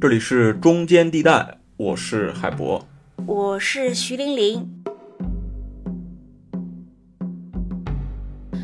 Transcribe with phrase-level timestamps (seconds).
[0.00, 2.82] 这里是中间地带，我是海博，
[3.26, 4.66] 我是徐玲玲。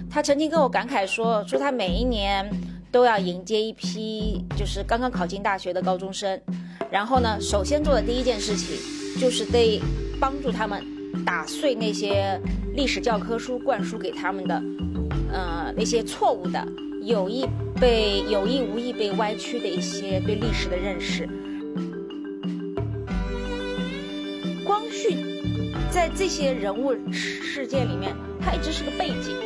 [0.08, 2.50] 他曾经跟我感慨说，说他每一年
[2.90, 6.40] 都要迎接一批就是刚刚考进大学的高中生，
[6.90, 8.74] 然后呢，首先做的第一件事情
[9.20, 9.78] 就是得
[10.18, 10.82] 帮助他们
[11.22, 12.40] 打碎那些
[12.74, 14.62] 历史教科书灌输给他们的，
[15.30, 16.66] 呃，那些错误的、
[17.06, 17.46] 有意
[17.80, 21.24] 被有意无意被歪曲的一些对历史的认识。
[24.64, 25.16] 光绪
[25.88, 29.36] 在这些人物事件里面，他一直是个背景。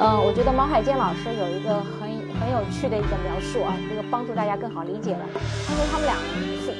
[0.00, 5.24] 嗯，我觉得毛海建老师有一个很很有趣的一个描述啊，这个帮助大家更好理解了。
[5.32, 6.16] 他说他们俩，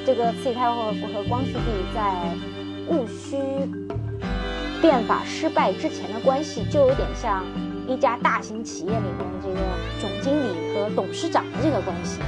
[0.05, 1.59] 这个慈禧太后和光绪帝
[1.95, 2.35] 在
[2.89, 3.37] 戊戌
[4.81, 7.45] 变法失败之前的关系，就有点像
[7.87, 9.59] 一家大型企业里面这个
[9.99, 12.19] 总经理和董事长的这个关系。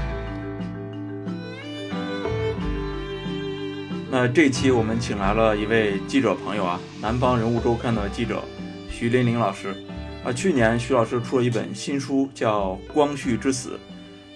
[4.12, 8.43] 那这期我们请来了一位记者朋友啊，南方人物周刊的记者
[8.88, 9.76] 徐琳琳老师。
[10.23, 13.70] 啊，去年徐老师出了一本新书，叫《光绪之死》。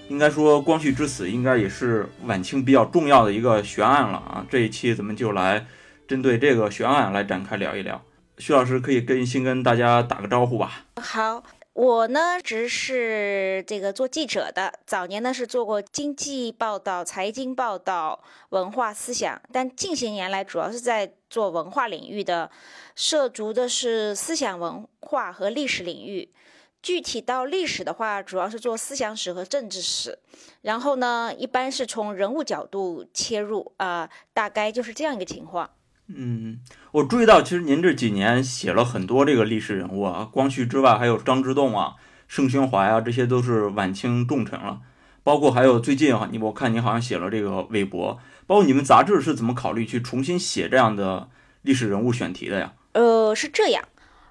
[0.09, 4.45] 应该说，光绪之死应该也是晚清比较重要的一个悬案了啊。
[4.49, 5.65] 这一期咱们就来
[6.07, 8.01] 针对这个悬案来展开聊一聊。
[8.37, 10.85] 徐老师可以跟先跟大家打个招呼吧。
[11.01, 11.43] 好。
[11.73, 22.49] 我呢，只是这个做记者的，早年呢是做过经济报道、财经报道、文化思想，但近些年来主要是在做文化领域的，
[22.95, 26.33] 涉足的是思想文化和历史领域。
[26.81, 30.17] 具体到历史的话，主要是做思想史和政治史，
[30.61, 35.69] 然后呢，一般是从人物角度切入啊，大概就是这样一个情况。
[36.09, 36.59] 嗯，
[36.91, 41.95] 我注意到，其实您这几年写了很多这个历史人物啊，光绪之外还有张之洞啊、
[42.27, 44.81] 盛宣怀啊，这些都是晚清重臣了。
[45.23, 51.29] 包括还有最近哈，你我看你好像写了这个韦伯，包括你们杂志是怎么考虑去重新写这样的
[51.63, 52.73] 历史人物选题的呀？
[52.93, 53.83] 呃，是这样，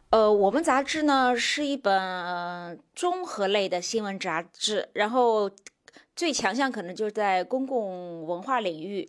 [0.09, 5.51] 呃，我们杂志呢是一本综合类的新闻杂志，然后
[6.17, 9.07] 最强项可能就是在公共文化领域。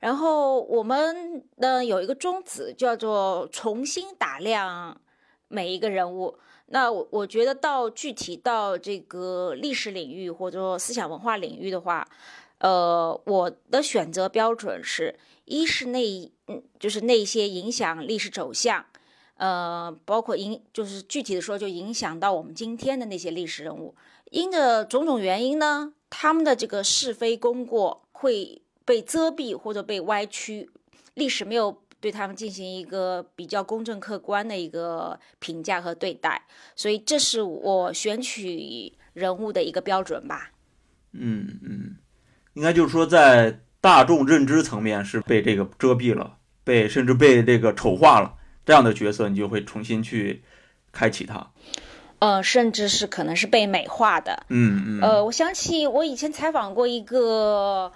[0.00, 5.00] 然后我们呢有一个宗旨，叫做重新打量
[5.48, 6.38] 每一个人物。
[6.66, 12.06] 那我我觉得到具体到这个历史领域或者说思想文化领域的话，
[12.58, 18.84] 呃，我的选择标准是一是那嗯就是那些影响历史走向，
[19.38, 23.94] 呃，包括影就是具体的说就影响到我们今天的那些历史人物，
[24.30, 28.62] 因着种种原因呢，他们的这个是非功过会。
[28.88, 30.70] 被遮蔽或者被歪曲，
[31.12, 36.40] 历史没有对他们进行一个比较公正客观的一个评价和对待，
[36.74, 40.52] 所以这是我选取人物的一个标准吧。
[41.12, 41.96] 嗯嗯，
[42.54, 50.42] 应该就是说，在大众认知层面是被这个遮蔽了，被甚至被这个丑化了，这样的角色你就会重新去
[50.92, 51.50] 开启它。
[52.20, 54.46] 呃，甚至是可能是被美化的。
[54.48, 55.00] 嗯嗯。
[55.02, 57.92] 呃，我想起我以前采访过一个。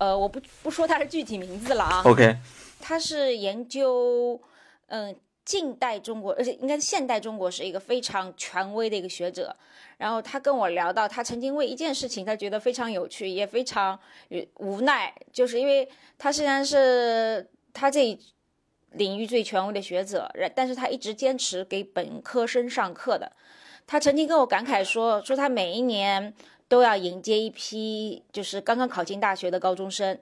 [0.00, 2.02] 呃，我不不说他的具体名字了啊。
[2.06, 2.34] OK，
[2.80, 4.40] 他是研究
[4.86, 9.54] 嗯近代中国，而且应该是现代中国是一个非常权威的一个学者。
[9.98, 14.00] 然后他跟我聊到，他曾经为一件事情，他觉得非常有趣，也非常
[14.54, 15.86] 无奈，就是因为
[16.16, 18.18] 他虽然是他这
[18.92, 23.30] 领域最权威的学者，但是他一直坚持给本科生上课的。
[23.86, 26.32] 他曾经跟我感慨说，说他每一年。
[26.70, 30.16] 都要迎接一批就是刚刚考进大学的高中生，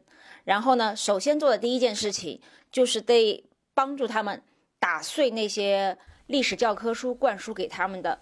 [0.45, 2.41] 然后呢，首先做的第一件事情
[2.73, 3.45] 就是得
[3.75, 4.43] 帮助他们
[4.79, 5.99] 打碎那些
[6.29, 8.19] 历史教科书灌输给他们的，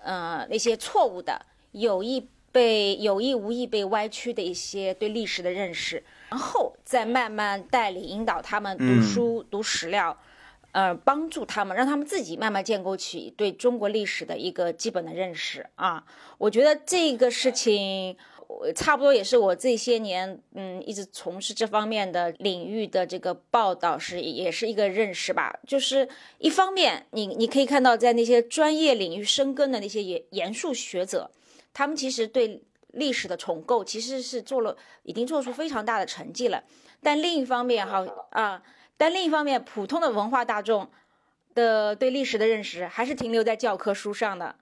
[0.00, 10.16] 呃，那些错误的、有意被有意无意被歪曲的一些对历史的认识，然后再慢慢带领引导他们读书、读史料。
[10.76, 16.04] 呃，帮助他们，让他们自己慢慢建构起对中国历史的一个基本的认识啊！
[16.36, 18.14] 我觉得这个事情，
[18.46, 25.58] 我差不多也是我这些年嗯一直从事这方面的领域的这个报道是也是一个认识吧。
[25.66, 26.06] 就是
[26.36, 31.30] 一方面，你你可以看到在那些专业领域深耕的那些严严肃学者，
[31.72, 36.62] 他们其实对历史的重构其实是做了已经做出非常大的成绩了。
[37.02, 38.62] 但另一方面，哈啊。
[38.96, 40.90] 但另一方面，普通的文化大众
[41.54, 44.56] 的对历史的认识还是停留在教科书上的，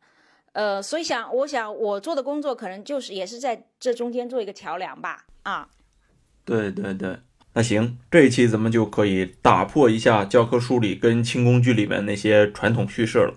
[0.52, 5.68] 呃，所以想，我想我做的工作可能就是也是在这中间做一个桥梁吧，啊，
[6.44, 7.18] 对对对，
[7.54, 13.34] 那行，这一期咱们就可以打破一下教科书里跟清宫剧里面那些传统叙事了，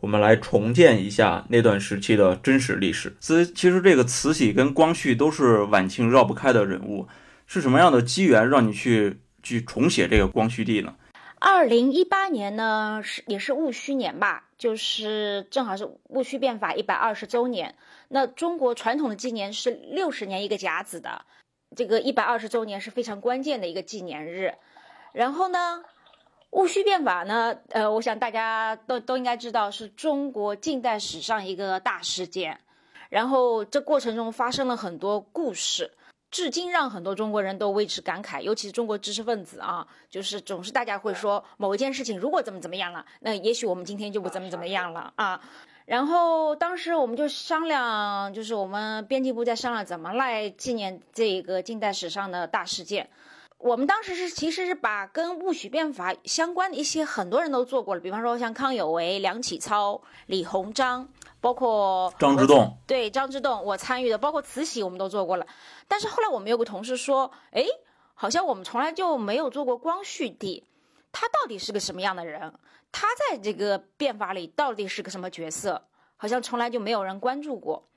[0.00, 3.16] 我们来重建一下那段时期的真实历史。
[3.20, 7.06] 慈其实这个慈禧跟光绪都是晚清绕不开的人物，
[7.46, 10.94] 是什么样的机缘让你去去重写这个光绪帝呢？
[11.38, 17.74] 二零一八年呢是也是戊戌年吧，就是正好是戊戌变法一百二十周年。
[18.08, 21.24] 那中国传统的纪年是六十年一个甲子的，
[21.74, 24.54] 这个一百二十周年是非常关键的一个纪念日。
[25.12, 25.82] 然后呢？
[26.50, 27.56] 戊戌变法呢？
[27.68, 32.58] 呃，我想大家都都应该知道，是中国近代史上一个大事件。
[33.08, 35.92] 然后这过程中发生了很多故事，
[36.30, 45.40] 至今让很多中国人都为之感慨，尤其是中国知识分子啊，就是总是大家会说某一件事情如果怎么怎么样了，那也许我们今天就不怎么怎么样了啊。
[45.86, 53.10] 然后当时我们就商量，就是我们编辑部在商量怎么来纪念这个近代史上的大事件。
[53.58, 61.08] 我们当时是其实是把跟戊戌变法相关的一些很多人都做过了，比方说像康有为、梁启超、李鸿章，
[61.42, 62.78] 包括张之洞。
[62.86, 65.46] 对张之洞，我参与的，包括慈禧，我们都做过了。
[65.90, 67.66] 但是后来我们有个同事说，哎，
[68.14, 70.62] 好像我们从来就没有做过光绪帝，
[71.10, 72.54] 他到底是个什么样的人？
[72.92, 75.82] 他在这个变法里到底是个什么角色？
[76.16, 77.88] 好像从来就没有人关注过。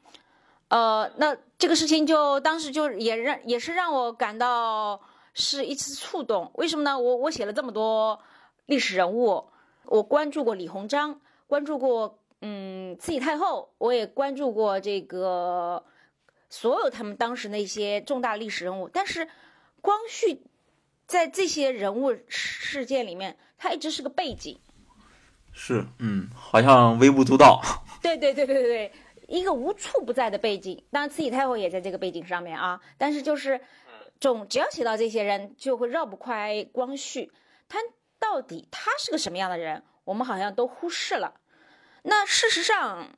[0.69, 4.99] 呃，那这个事情就当时就也让也是让我感到。
[5.35, 6.99] 是一次触动，为什么呢？
[6.99, 8.19] 我我写了这么多
[8.67, 9.49] 历史人物，
[9.85, 15.83] 我关注过李鸿章，关注过嗯慈禧太后，我也关注过这个
[16.53, 19.27] 所有他们当时那些重大历史人物，但是
[19.81, 20.43] 光绪
[21.07, 24.59] 在这些人物事件里面，他一直是个背景。
[25.51, 27.59] 是，嗯，好像微不足道。
[28.03, 28.93] 对对对对对对，
[29.27, 30.85] 一个无处不在的背景。
[30.91, 33.59] 当然，慈禧太后也在这个背景上面啊，但是就是。
[34.19, 37.29] 总只要写到这些人，就会绕不开光绪。
[37.67, 37.79] 他
[38.19, 41.33] 到底他是个什么样的人，我们好像都忽视了。
[42.03, 43.09] 那事实上，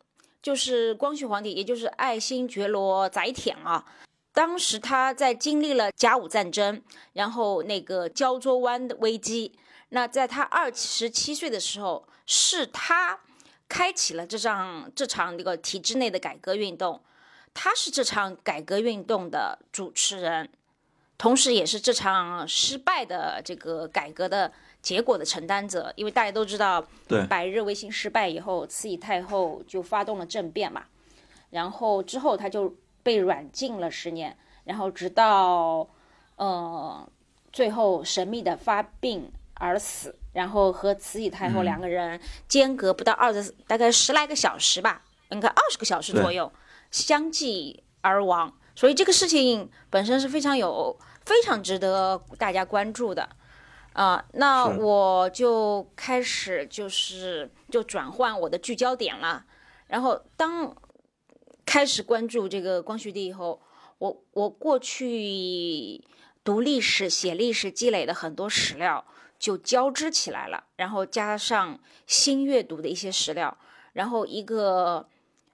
[0.46, 3.84] 就是光绪皇帝，也就是爱新觉罗载湉啊。
[4.32, 6.80] 当时他在经历了甲午战争，
[7.14, 9.58] 然后那个胶州湾的危机。
[9.90, 13.22] 那在他二十七岁的时候，是他
[13.68, 17.02] 开启了这场这场那个体制内的改革运动。
[17.56, 20.48] 他是这场改革运动的主持人。
[21.18, 24.54] 同时，也是这场失败的这个改革的
[24.86, 30.84] 结果的承担者，因为大家都知道，对百日维新失败以后，慈禧太后就发动了政变嘛，
[31.50, 32.72] 然后之后她就
[33.02, 35.90] 被软禁了十年，然后直到
[36.36, 37.10] 呃
[37.52, 45.02] 最后神秘的发病而死，然后和慈禧太后两个人间隔不到二十大概十来个小时吧，
[45.32, 46.52] 应该二十个小时左右
[46.92, 48.54] 相继而亡。
[48.76, 50.96] 所以这个事情本身是非常有、
[51.26, 53.28] 非常值得大家关注的，
[53.96, 59.46] 啊，那我就开始就是就转换我的聚焦点了。
[59.88, 60.76] 然后当
[61.66, 63.62] 开始关注这个光绪帝以后，
[63.98, 66.04] 我我过去
[66.44, 69.06] 读历史、写历史积累的很多史料
[69.40, 73.58] 就交织起来了，然后加上新阅读的一些史料，
[73.94, 75.08] 然后一个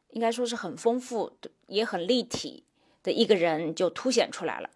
[0.09, 1.31] 应该说是很丰富、
[1.67, 2.65] 也很立体。
[3.03, 4.69] 的一个人就凸显出来了，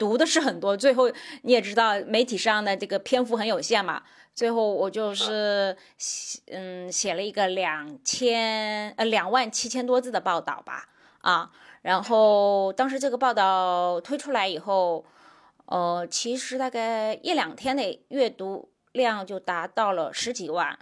[0.00, 1.10] 读的是很多，最后
[1.42, 4.02] 你也知道媒体上的这个篇幅很有限嘛，
[4.34, 5.76] 最后我就是
[6.46, 10.88] 嗯写了一个两千呃两万七千多字的报道吧，
[11.20, 11.50] 啊，
[11.82, 15.04] 然后当时这个报道推出来以后，
[15.66, 20.78] 呃，其实大概一两天内阅读量就达到了十几万。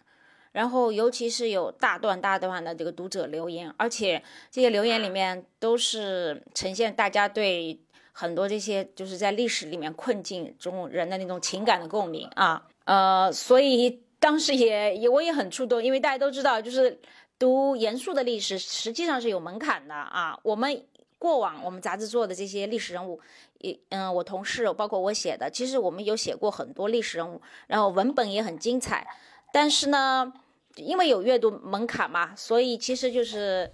[0.53, 4.21] 然后，尤其是有大段大段的这个读者留言，而且
[4.51, 7.79] 这些留言里面都是呈现大家对
[8.21, 16.99] 很多这些就是在历史里面困境中人的那种情感的共鸣啊，呃，所以当时也也我也很触动，因为大家都知道，就是
[17.39, 20.37] 读严肃的历史实际上是有门槛的啊。
[20.43, 20.85] 我们
[21.17, 23.21] 过往我们杂志做的这些历史人物，
[23.59, 29.07] 也嗯，我同事包括我写的，其实我们有写过很多历史人物，然后文本也很精彩。
[29.53, 30.33] 但是呢，
[30.75, 33.73] 因为有阅读门槛嘛，所以其实就是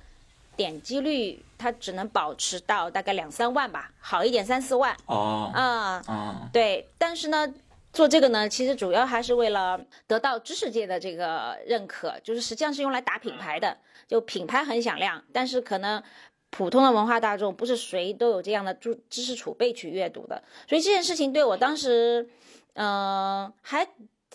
[0.57, 4.97] 点击率它只能保持到大概两三万吧，好一点三四万。
[5.07, 6.89] 哦，啊，对。
[6.99, 7.53] 但是呢，
[7.93, 16.03] 做这个呢，其实主要还是为了得到知识界的这个认可，就是实际上是用来打品牌的，就品牌很响亮，但是可能
[16.51, 22.29] 普通的文化大众不是谁都有这样的知知识储备去阅读的，所以这件事情对我当时，
[22.75, 23.87] 嗯，还。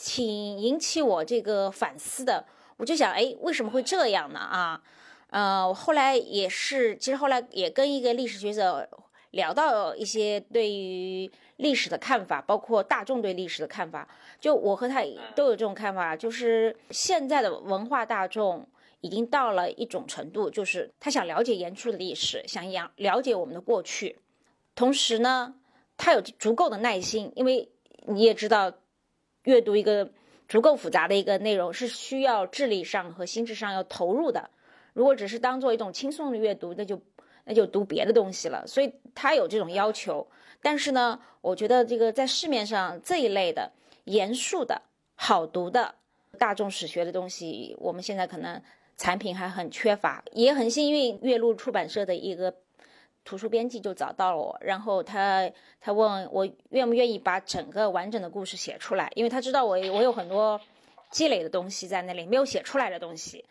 [0.01, 2.45] 挺引起我这个反思的，
[2.77, 4.39] 我就想，哎，为什么会这样呢？
[4.39, 4.81] 啊，
[5.29, 8.89] 呃，我后来也是，其实后来也跟一个历史学者
[9.31, 14.07] 聊到一些对于历史的看法，包括大众对历史的看法。
[14.39, 15.03] 就我和他
[15.35, 18.67] 都有这种看法，就是现在的文化大众
[19.01, 24.17] 已经到了一种程度，就是他想了解严肃的历史，想了了解我们的过去，
[24.73, 25.53] 同时呢，
[25.95, 27.69] 他有足够的耐心，因为
[28.07, 28.73] 你也知道，
[29.43, 30.09] 阅读一个
[30.47, 34.49] 足够复杂的一个内容是需要智力上和心智上要投入的。
[34.99, 37.01] 如果只是当做一种轻松的阅读，那就
[37.45, 38.67] 那就读别的东西了。
[38.67, 40.27] 所以他有这种要求。
[40.61, 43.71] 但是呢，我觉得这个在市面上这一类的
[44.03, 44.81] 严肃的
[45.15, 45.95] 好读的
[46.37, 48.61] 大众史学的东西，我们现在可能
[48.97, 50.21] 产品还很缺乏。
[50.33, 52.53] 也很幸运，岳麓出版社的一个
[53.23, 60.59] 图书编辑就找到了我，然后他他问我愿不愿意把整个完整的故事写出来，因为他知道我我有很多
[61.09, 63.45] 积累的东西在那里，没有写出来的东西。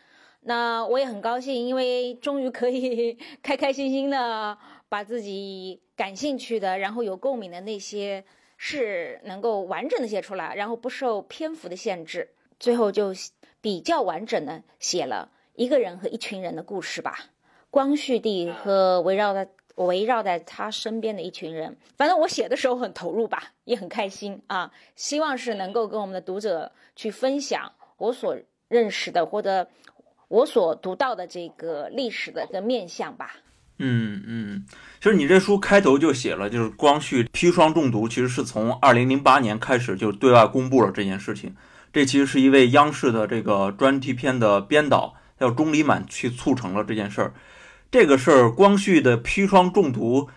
[0.48, 4.56] 那我也很高兴，因为终于可以 开开心心的
[4.88, 8.24] 把自己感兴趣的，然后有共鸣的那些
[8.56, 13.12] 事能够完整的写出来，然后不受篇幅的限制，最后就
[13.60, 17.26] 比较完整的写了一个人和一群人的故事吧。
[17.68, 24.72] 光绪帝和围绕在围绕在他身边的一群人，反正我写的时候很投入吧，也很开心啊。
[24.96, 28.34] 希望是能够跟我们的读者去分享我所
[28.68, 29.68] 认识的或者。
[30.28, 33.36] 我所读到的这个历史的个面相吧。
[33.80, 34.64] 嗯嗯，
[35.00, 41.54] 其实你这书开头就写了，就是光绪砒霜中毒，其实是从二零零八年开始就对外公布了这件事情。
[41.92, 47.32] 这其实是一位央视的这个专题片的编导叫钟离满去促成了这件事儿。
[47.90, 50.28] 这个事儿，光绪的砒霜中毒，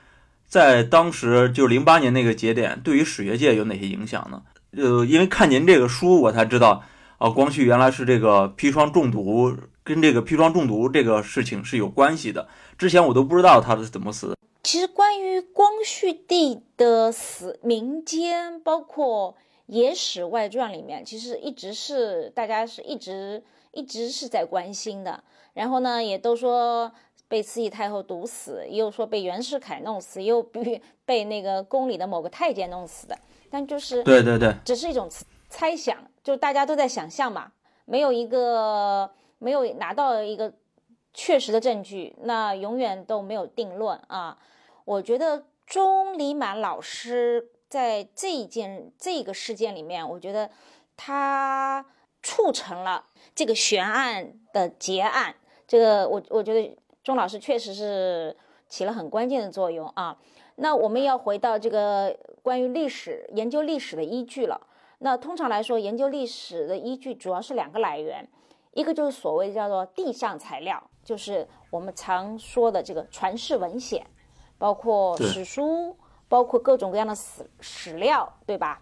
[0.47, 4.43] 在当时就零八年那个节点，对于史学界有哪些影响呢？
[4.77, 6.83] 呃，因为看您这个书，我才知道
[7.17, 9.57] 啊，光绪原来是这个砒霜中毒。
[9.83, 12.47] 跟这个砒霜中毒这个事情是有关系的，
[12.77, 14.35] 之前我都不知道他是怎么死的。
[14.63, 19.35] 其实关于光绪帝的死，民间包括
[19.65, 25.23] 《野史外传》里面，其实一直是大家是一直一直是在关心的。
[25.53, 26.91] 然后呢，也都说
[27.27, 33.17] 被慈禧太后毒死，又说被袁世凯弄死，又被被那个宫里的某个太监弄死的。
[33.49, 35.09] 但就是对对对，只是一种
[35.49, 37.51] 猜想，就大家都在想象嘛，
[37.85, 39.09] 没有一个。
[39.41, 40.53] 没有拿到一个
[41.15, 44.37] 确实的证据，那永远都没有定论啊！
[44.85, 50.47] 我觉得钟离满老师在这一件这个事件里面，我觉得
[50.95, 51.83] 他
[52.21, 55.35] 促成了这个悬案的结案。
[55.67, 58.37] 这个我我觉得钟老师确实是
[58.69, 60.15] 起了很关键的作用啊！
[60.57, 64.61] 那我们要回到这个关于历史研究历史的依据了。
[64.99, 68.29] 那通常来说，研究历史的依据主要是两个来源。
[68.73, 74.05] 一个就是所谓叫做地上材料，就是我们常说的这个传世文献，
[74.57, 75.97] 包括史书，
[76.29, 78.81] 包括各种各样的史史料，对吧？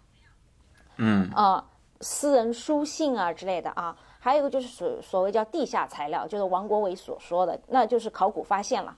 [0.97, 1.65] 嗯啊，
[2.01, 3.97] 私人书信啊之类的啊。
[4.21, 8.95] 还有一个就是所所谓叫地下材料，就是王国维所说的，那就是考古发现了。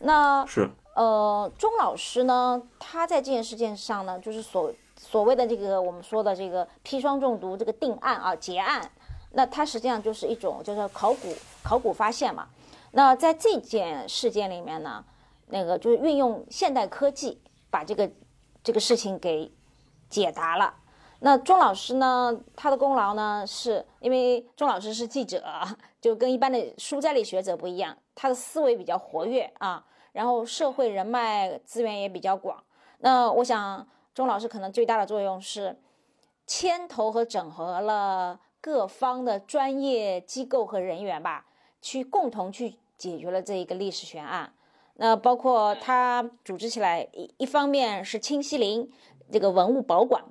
[0.00, 8.90] 那是呃，钟老师呢，他在这件事件上呢，就是所所谓的这个我们说的这个砒霜中毒这个定案啊结案。
[9.36, 11.28] 那它实际上就是一种，就是考古
[11.62, 12.48] 考古发现嘛。
[12.92, 15.04] 那在这件事件里面呢，
[15.48, 17.38] 那个就是运用现代科技
[17.68, 18.10] 把这个
[18.64, 19.52] 这个事情给
[20.08, 20.74] 解答了。
[21.20, 25.44] 那钟老师呢，他的功劳呢，是因为钟老师是记者，
[26.00, 32.64] 就跟一般的书斋里学者不一样，他的思维比较活跃啊，然后社会人脉资源也比较广。
[33.00, 35.78] 那我想，钟老师可能最大的作用是
[36.46, 38.40] 牵头和整合了。
[38.66, 41.46] 各方的专业机构和人员吧，
[41.80, 44.52] 去共同去解决了这一个历史悬案。
[44.94, 48.90] 那包括他组织起来，一一方面是清西陵
[49.30, 50.24] 这个文物保管，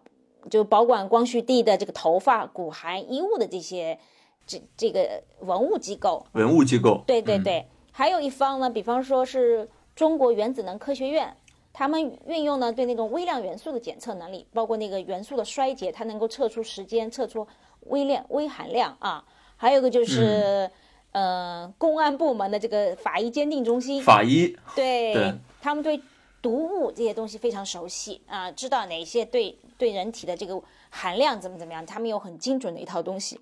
[0.50, 3.98] 就保管光绪帝的这个头发、骨骸、衣物的这些
[4.46, 6.26] 这这个文物机构。
[6.34, 7.06] 文物机构。
[7.08, 11.34] 对对对，还有一方呢，比方说是中国原子能科学院，
[11.72, 17.48] 他们运用呢对那种微量元素的检测能力，包括那个元素的衰竭，它能够测出时间，测出。
[17.86, 19.24] 微量、微含量啊，
[19.58, 20.70] 还有个就是，
[21.12, 26.02] 呃，公安部门的这个法医鉴定中心，法医，对，他们对
[26.42, 33.40] 毒物这些东西非常熟悉啊，知道哪些对对人体的这个含量怎么怎么样，他们有很精准的一套东西。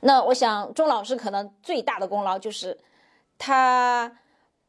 [0.00, 2.78] 那我想钟老师可能最大的功劳就是，
[3.36, 4.16] 他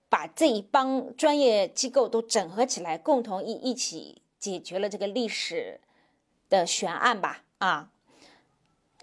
[0.10, 5.80] 把这一帮专业机构都整合起来，共同一一起解决了这个历史
[6.50, 7.90] 的悬案吧，啊。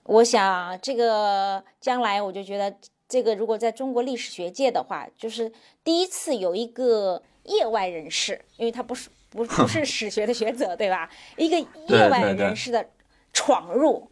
[0.06, 2.76] 我想，这个将来我就觉得，
[3.08, 11.10] 这个如果在中国历史学界的话，就是第一次有一个业外人士，因为他不是不 不是史学的学者，对吧？
[11.36, 11.58] 一个
[11.88, 12.88] 业外人士的
[13.32, 14.08] 闯入，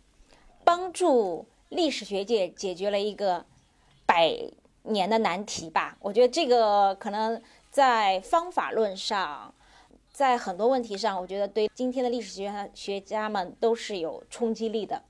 [0.64, 3.44] 帮助历史学界解决了一个
[4.04, 4.30] 百百
[4.84, 5.96] 年的难题吧。
[6.00, 9.52] 我觉得这个可能在方法论上，
[10.12, 15.02] 在很多问题上，我觉得对今天的历史学学家们都是有冲击力的。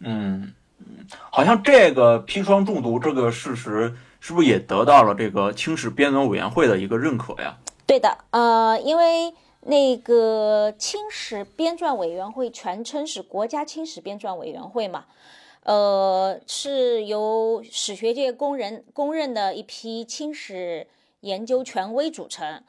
[0.00, 7.56] 嗯嗯，好像这个砒霜中毒这个事实，是不是也得到了这个清史编纂委员会的一个认可呀？
[7.86, 15.04] 对的，呃，因为那个清史编纂委员会全称是国家清史编纂委员会嘛，
[15.64, 20.86] 呃，是由史学界公认公认的一批清史
[21.20, 22.62] 研究权威组成。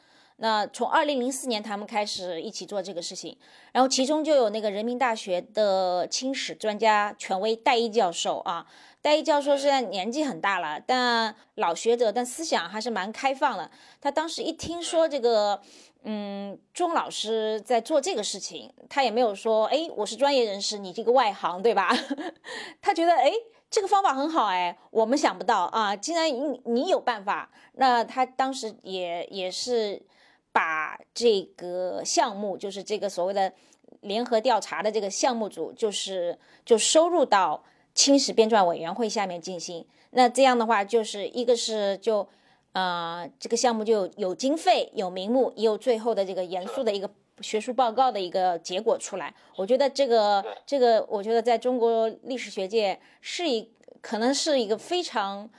[0.43, 3.37] 那从二零零四年他们开始一起做这个事情，
[3.73, 8.65] 然后其中就有那个人民大学的清史专家权威戴一教授啊。
[9.03, 13.69] 戴一教授虽然年纪很大了，但老学者，但思想还是蛮开放的。
[14.01, 15.61] 他当时一听说这个，
[16.05, 21.95] 嗯，钟老师在做这个事情，他也没有说，哎，我是专业人士，你这个外行，对吧？
[22.81, 23.31] 他觉得，哎，
[23.69, 30.01] 这个方法很好，哎，我们想不到啊，既然你你有办法，那他当时也也是。
[30.53, 33.53] 把这个项目，就是这个所谓的
[34.01, 39.85] 联合调查的这个项目组，就是就收入到清史编撰委员会下面进行。
[40.11, 42.27] 那这样的话，就是一个是就，
[42.73, 49.33] 呃，这个项目就有经费、有名目，也有最后的这个严肃的一个学术报告的一个结果出来。
[49.55, 55.49] 我觉得这个这个，我觉得在中国历史学界是一可能是一个非常，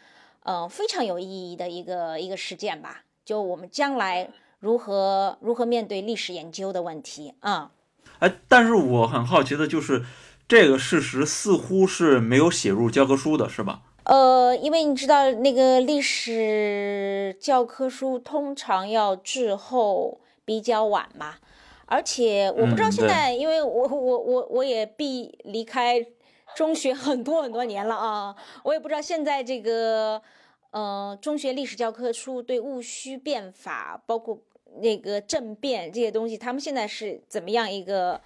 [0.43, 3.05] 呃，非常有意义的一个一个事件吧。
[3.25, 4.29] 就我们将来。
[4.63, 7.73] 如何如何面对历史研究的问题啊？
[8.21, 10.05] 哎，但是我很好奇的就是，
[10.47, 13.83] 这个事实似乎是没有写入教科书的，是吧？
[14.05, 21.35] 呃，因为你知道那个历史教科书通常要滞后比较晚嘛，
[21.87, 26.07] 而且我不知道现在，因为我我我我也毕离开
[26.55, 30.23] 中学很多很多年了啊，我也不知道现在这个
[30.71, 34.39] 呃中学历史教科书对戊戌变法包括。
[34.81, 38.21] 那个政变这些东西，他们现在是怎么样一个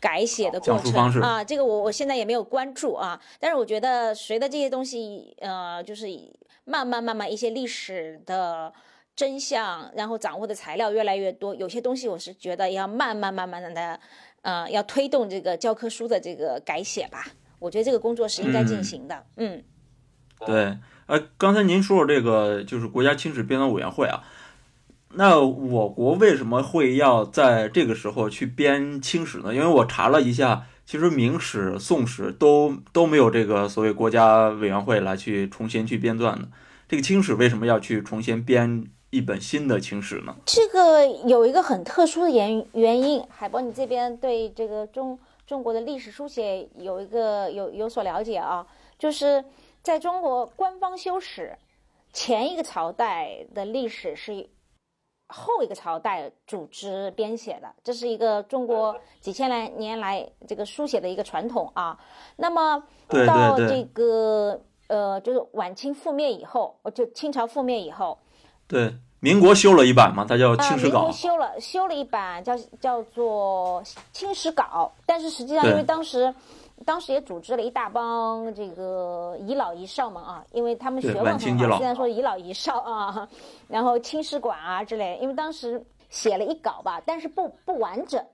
[0.00, 1.42] 改写的过程啊？
[1.42, 3.20] 这个我我现在也没有关注啊。
[3.40, 6.06] 但是我觉得，随着这些东西，呃，就是
[6.64, 8.72] 慢慢慢慢一些历史的
[9.16, 13.98] 真相，然后掌握的材料越来越多，有些东西我是觉得要慢慢慢慢的，
[14.42, 17.26] 呃，要推动这个教科书的这个改写吧。
[17.58, 19.26] 我觉得这个工作是应该进行的。
[19.36, 19.64] 嗯，
[20.46, 24.22] 对，呃，刚才您说的这个就是国家清史编纂委员会啊。
[25.14, 29.54] 那我国为什么会要在这个时候去编清史呢？
[29.54, 36.48] 因为我查了一下，其实明史、宋史都都没有这个所谓国家委员会来去重新去编撰的。
[36.86, 40.36] 这个清史为什么要去重新编一本新的清史呢？
[40.44, 43.22] 这个有一个很特殊的原原因。
[43.30, 48.66] 海波，你这边对这个中中国的历史书写有一个有有所了解啊？
[48.98, 49.42] 就是
[49.82, 51.56] 在中国官方修史
[52.12, 54.46] 前一个朝代的历史是。
[55.28, 61.98] 后一个朝代组织编写的，这是一个中国 几千来年来这个书写的一个传统啊。
[62.36, 62.82] 那么
[63.26, 68.18] 到这个呃，就是晚清覆灭以后，就清朝覆灭以后，
[68.66, 71.08] 对，民国修了一版嘛，它叫《清史稿》。
[71.12, 76.34] 修了修了一版，叫叫做《清史稿》，但是实际上因为当时。
[76.86, 83.28] 当时也组织了一大帮这个遗老遗少们啊，因为他们学问很好，虽然说遗老遗少啊，
[83.68, 88.24] 然后清史馆啊之类，因为当时写了一稿吧，但是不不完整，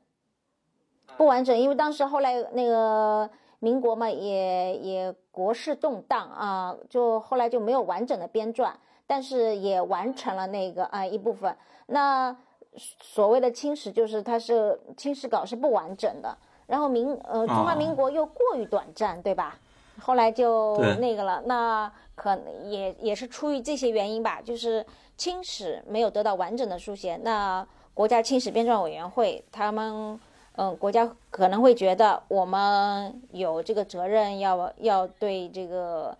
[1.17, 3.29] 不完整，因为当时后来那个
[3.59, 8.73] 民国嘛，也也国事动荡啊，就后来就没有完整的编撰，
[9.07, 11.57] 但是也完成了那个啊一部分。
[11.87, 12.37] 那
[12.73, 16.37] 所谓的清史，就是它是清史稿是不完整的。
[16.67, 19.59] 然后民呃中华民国又过于短暂，对吧？
[20.01, 21.43] 后来就那个了。
[21.47, 24.85] 那可能也也是出于这些原因吧，就是
[25.17, 27.17] 清史没有得到完整的书写。
[27.23, 30.19] 那国家清史编撰委员会他们
[30.57, 36.17] 嗯，国家可能会觉得我们有这个责任，要要对这个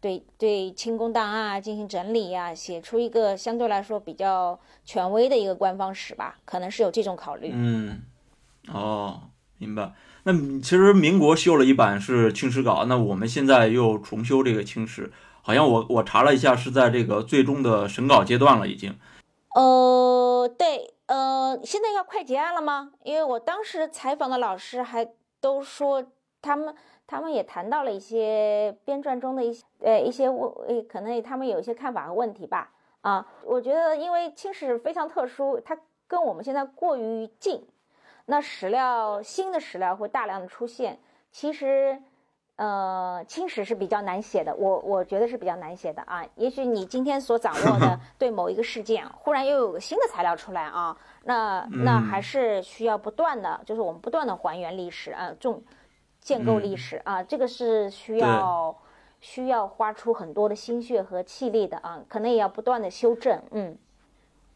[0.00, 7.50] 对对清宫档案进行整理呀，写出一个相对来说比较权威的一个官方史吧，可能是有这种考虑。
[7.54, 8.02] 嗯，
[8.72, 9.20] 哦。
[9.58, 9.92] 明白。
[10.24, 15.12] 那其实民国修了一版是清史稿，那我们现在又重修这个清史，
[15.42, 18.98] 好像我我查了一下，是在这个最终的审稿阶段了，已经。
[19.54, 22.92] 呃，对，呃，现在要快结案了吗？
[23.04, 25.06] 因为我当时采访的老师还
[25.40, 26.04] 都说，
[26.40, 26.74] 他们
[27.06, 32.70] 他们也谈到了一些编撰中的一些呃一些问，可能他们有一些看法和问题吧。
[33.02, 37.62] 啊，我觉得因为清史非常特殊，它跟我们现在过于近。
[38.26, 40.98] 那史料新的史料会大量的出现，
[41.30, 42.00] 其实，
[42.56, 46.24] 呃，清史是比较难写的，我我觉得是比较难写的啊。
[46.36, 55.62] 也许你今天所掌握的 对某一个事件，忽然又有个新的材料出来啊，那那还是需要不断的，就是我们不断的还原历史啊，重
[56.20, 58.74] 建构历史啊，这个是需要
[59.20, 63.76] 需要花出很多的心血和气力的啊，可能也要不断的修正，嗯。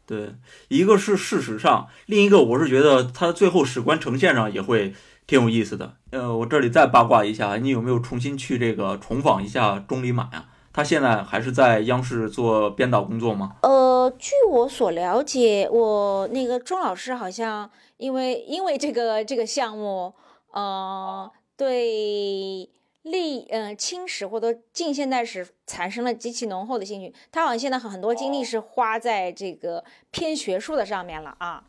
[0.09, 0.33] 对，
[0.69, 4.95] 一个是事实上，另一个我是觉得它最后史观呈现上也会。
[5.29, 10.47] 挺有意思的，呃，我这里再八卦一下，你有没有重新去这个重访一下钟离马呀？
[10.73, 13.57] 他现在还是在央视做编导工作吗？
[13.61, 20.15] 呃，据我所了解，我那个钟老师好像因为因为这个这个项目，
[20.51, 22.67] 呃，对
[23.11, 31.63] 历呃清史或者近现代史产生了极其浓厚的兴趣，他好像现在很多精力是花在这个偏学术的上面了啊。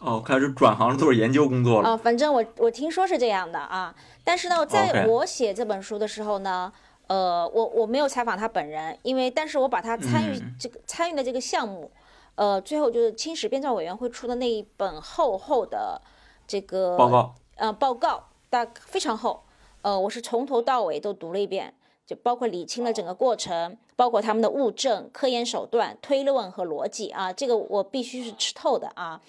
[0.00, 1.96] 哦，开始转行做研究工作了啊！
[1.96, 6.72] 反正我我听说是这样的啊，但是呢，在我写这本书的时候呢，
[7.06, 11.92] 呃，我我没有采访他本人，因为但是我把他参与这个参与的这个项目，
[12.34, 16.02] 呃，最后就是清史编纂委员会出的那一本厚厚的
[16.44, 19.43] 这个报告，呃，报告大非常厚，
[19.84, 21.74] 呃，我是从头到尾都读了一遍，
[22.06, 29.20] 就包括理清了整个过程，包括他们的物证、科研手段、推论和逻辑啊，这个我必须是吃透的啊。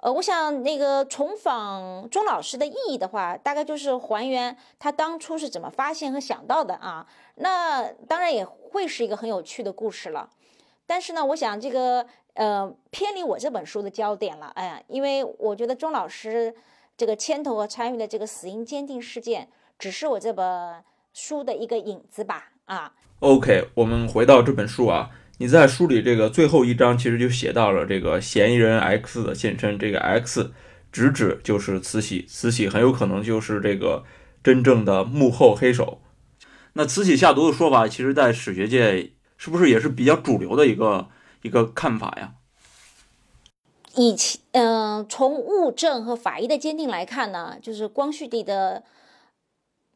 [0.00, 7.06] 呃，我想那个重访钟老师的意义的话，大概就是还原他当初是怎么发现和想到的啊。
[7.36, 10.28] 那当然也会是一个很有趣的故事了。
[10.84, 16.54] 但是呢，我想这个呃偏离我这本书的焦点了，哎呀，因为我觉得钟老师
[16.98, 22.52] 这个牵头和参与的这个死因鉴定事件，只是我这本书的一个影子吧。
[22.64, 25.10] 啊，OK，我们回到这本书啊。
[25.38, 29.78] 你在书里这个最后一章，其实就写到了这个嫌疑人 X 的现身。
[29.78, 30.50] 这个 X
[30.90, 34.04] 直指就是慈禧，慈禧很有可能就是这个
[34.42, 36.00] 真正的幕后黑手。
[36.72, 41.08] 那慈禧下毒的说法，其实在史学界是不是也是比较主流的一个
[41.42, 42.32] 一个看法呀？
[43.94, 48.82] 以前，嗯，从物证和法医的鉴定来看呢，就是光绪帝的。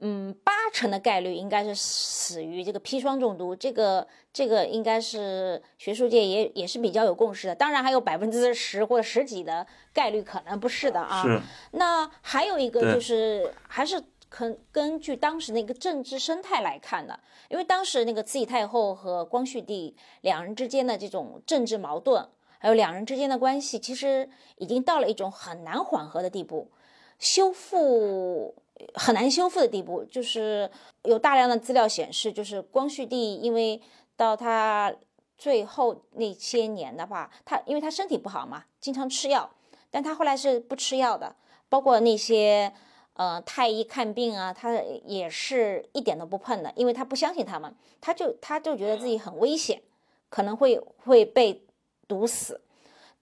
[0.02, 7.54] 嗯，八成的概率应该是死于这个砒霜中毒，这个这个应该是学术界也也是比较有共识的。
[7.54, 11.22] 当然还有百分之十或者十几的概率可能不是的啊。
[11.22, 11.38] 是。
[11.72, 22.26] 那还有一个就是还是根根据当时那个政治生态来看的，因为当时那个慈禧太后和光绪帝两人之间的这种政治矛盾，
[22.58, 26.70] 还有两人之间的关系，其实已经到了一种很难缓和的地步，
[27.18, 28.54] 修复。
[28.94, 30.70] 很难修复的地步，就是
[31.04, 33.80] 有大量的资料显示，就是光绪帝因为
[34.16, 34.94] 到他
[35.38, 39.50] 最后那些年的话，他因为他身体不好嘛，经常吃药，
[39.90, 41.34] 但他后来是不吃药的，
[41.68, 42.72] 包括那些
[43.14, 44.72] 呃太医看病啊，他
[45.04, 49.80] 也是一点都不碰的，因为他不相信他们，他就他就觉得自己很危险，
[50.28, 51.64] 可能会会被
[52.06, 52.60] 毒死，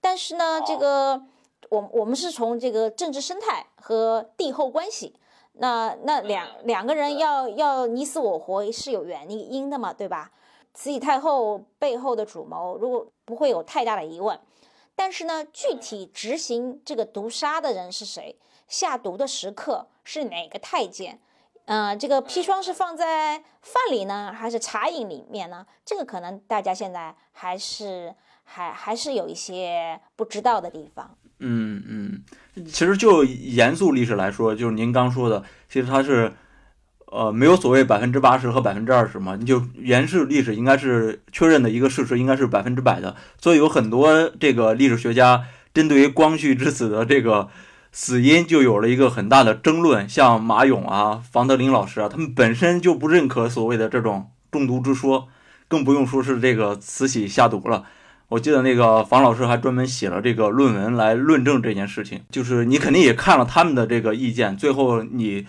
[0.01, 1.23] 但是呢，这个
[1.69, 5.15] 我我们是从这个政治生态和帝后关系。
[5.59, 10.31] 那那两两个人要要你死我活是有原因的嘛，对吧？
[10.73, 14.39] 慈禧太后背后的主谋，如果不会有太大的疑问，
[14.95, 18.37] 但是呢，具体执行这个毒杀的人是谁？
[18.67, 21.19] 下毒的时刻是哪个太监？
[21.65, 25.65] 嗯，这个砒霜是放在饭里呢，还是茶饮里面呢？
[25.83, 31.17] 这个可能大家现在还是还还是有一些不知道的地方。
[31.39, 32.23] 嗯嗯。
[32.65, 36.31] 其实就严肃历史来说，就是您刚说的，其实它是，
[37.05, 39.35] 呃，没有所谓百分之八十和百分之二十嘛。
[39.35, 43.15] 你就严肃历史应该是确认的一个事实，应该是百分之百的。
[43.39, 45.43] 所以有很多这个历史学家
[45.73, 47.49] 针对于光绪之死的这个
[47.91, 50.07] 死因，就有了一个很大的争论。
[50.07, 55.27] 像马勇啊、房德林老师啊，他们本身就不认可所谓的这种中毒之说，
[55.67, 57.85] 更不用说是这个慈禧下毒了。
[58.29, 65.47] 我记得那个房老师还专门写了这个论文来论证这件事情，就是你肯定也看了他们的这个意见，最后你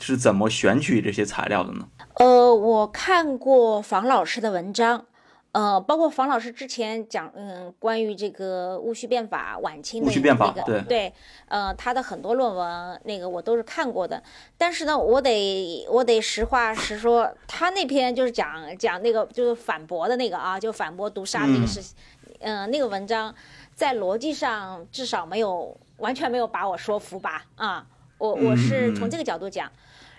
[0.00, 1.86] 是怎么选取这些材料的呢？
[2.14, 5.04] 呃，我看过房老师的文章，
[5.52, 11.12] 呃，包括房老师之前讲，嗯，关于这个戊戌变法晚清的那个，对对，
[11.46, 14.20] 呃，他的很多论文，那个我都是看过的。
[14.58, 21.94] 但是呢，我得我得实话实说，他那篇就是讲讲那个就是反驳的那个啊，就反驳毒杀那个事情。
[21.96, 22.04] 嗯，
[22.40, 23.34] 那个文章
[23.74, 27.44] 在逻辑上至少没有完全没有把我说服吧？
[27.56, 27.86] 啊，
[28.18, 29.70] 我我是从这个角度讲。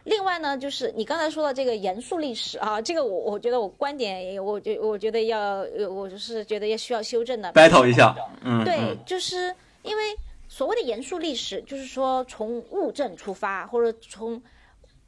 [0.04, 7.52] 另外呢，就是你刚才说的这个严肃历史啊，这个我我觉得我观点，我觉我觉得要，我就是觉得也需要修正的。
[7.52, 9.54] battle 一下，嗯，对，就是
[9.84, 10.04] 因为
[10.48, 14.42] 所谓的严肃历史，就是说从物证出发，或者从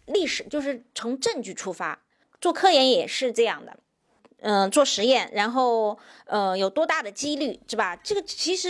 [0.05, 1.97] 历史就是从证据出发，
[2.41, 3.77] 做科研也是这样的，
[4.41, 7.95] 嗯、做实验，然后呃有多大的几率是吧？
[7.97, 8.69] 这个其实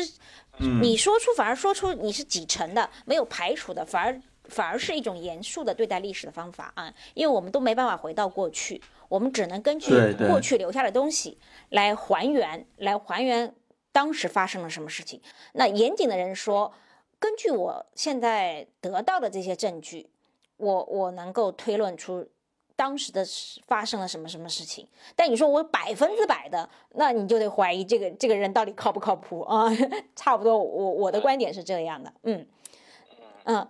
[0.82, 9.94] 你说出反而说出你是几成的，没有排除的，反而反而是一种严肃的对待历史的方法啊，因为我们都没办法回到过去，我们只能根据
[10.28, 11.38] 过去留下的东西
[11.70, 13.54] 来还原，来还原
[13.92, 15.22] 当时发生了什么事情。
[15.54, 16.74] 那严谨的人说，
[17.20, 20.10] 根据我现在得到的这些证据，
[20.58, 22.28] 我我能够推论出
[22.80, 24.88] 当时的事发生了什么什么事情。
[25.18, 29.68] 但你说我百分之百的，那你就得怀疑这个这个人到底靠不靠谱啊？
[30.16, 32.48] 差不多我，我的观点是这样的，嗯
[33.44, 33.68] 嗯。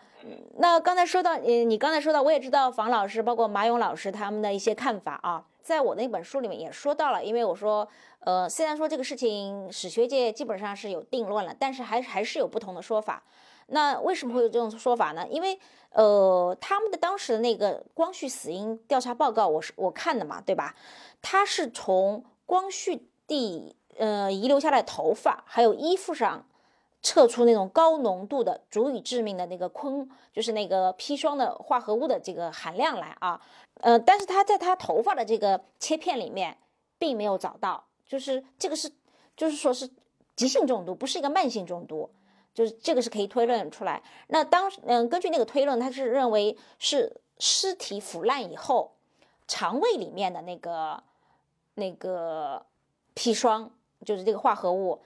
[0.58, 7.88] 那刚才说到，呃，你刚才说到，我也知道房老师，包括马勇老师他们的一些看法啊，在我那本书里面也说到了，因为我说，
[8.20, 13.24] 呃，虽然说这个事情史学界基本上是有定论了，但是还还是有不同的说法。
[13.72, 15.28] 那为什么会有这种说法呢？
[15.30, 15.60] 因为，
[15.92, 20.76] 呃，他们的当时的那个光绪死因调查报告，我是我看的嘛，对吧？
[21.22, 26.46] 他是从光绪帝呃遗留下来的头发还有衣服上。
[27.02, 33.40] 测出那种高浓度的、足以致命的那个昆，就是那个砒霜的化合物的这个含量来啊，
[33.76, 36.58] 呃，但是他在他头发的这个切片里面
[36.98, 38.92] 并没有找到，就是这个是，
[39.38, 39.90] 就是说是
[40.36, 42.10] 急性中毒，不是一个慢性中毒，
[42.54, 44.02] 就是这个是可以推论出来。
[44.28, 48.96] 那当嗯，根据那个推论，他是认为是尸体腐烂以后，
[49.48, 51.02] 肠胃里面的那个
[51.76, 52.66] 那个
[53.16, 53.72] 砒霜，
[54.06, 55.02] 就是这个化合物。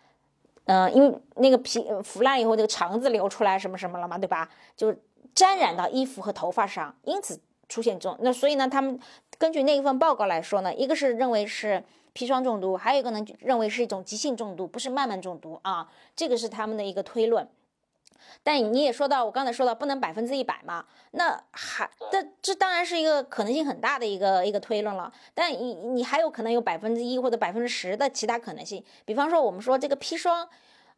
[0.66, 4.50] 嗯，因为那个皮腐烂以后，这个肠子流出来什么什么了嘛，对吧？
[4.78, 4.96] 就
[5.36, 8.18] 沾染到衣服和头发上，因此出现这种。
[8.22, 8.98] 那所以呢，他们
[9.44, 11.84] 根据那一份报告来说呢，一个是认为是
[12.16, 15.90] 砒霜中毒，还有一个呢认为是一种急性中毒，不是慢慢中毒啊。
[16.16, 17.46] 这个是他们的一个推论。
[18.42, 25.12] 但你也说到，我刚才说到不能百分之一百嘛，那还这这当然是一个可能性很大的一个一个推论了。
[25.34, 30.48] 但你你还有可能有百分之一或者百分之十的其他可能性，比方说我们说这个砒霜，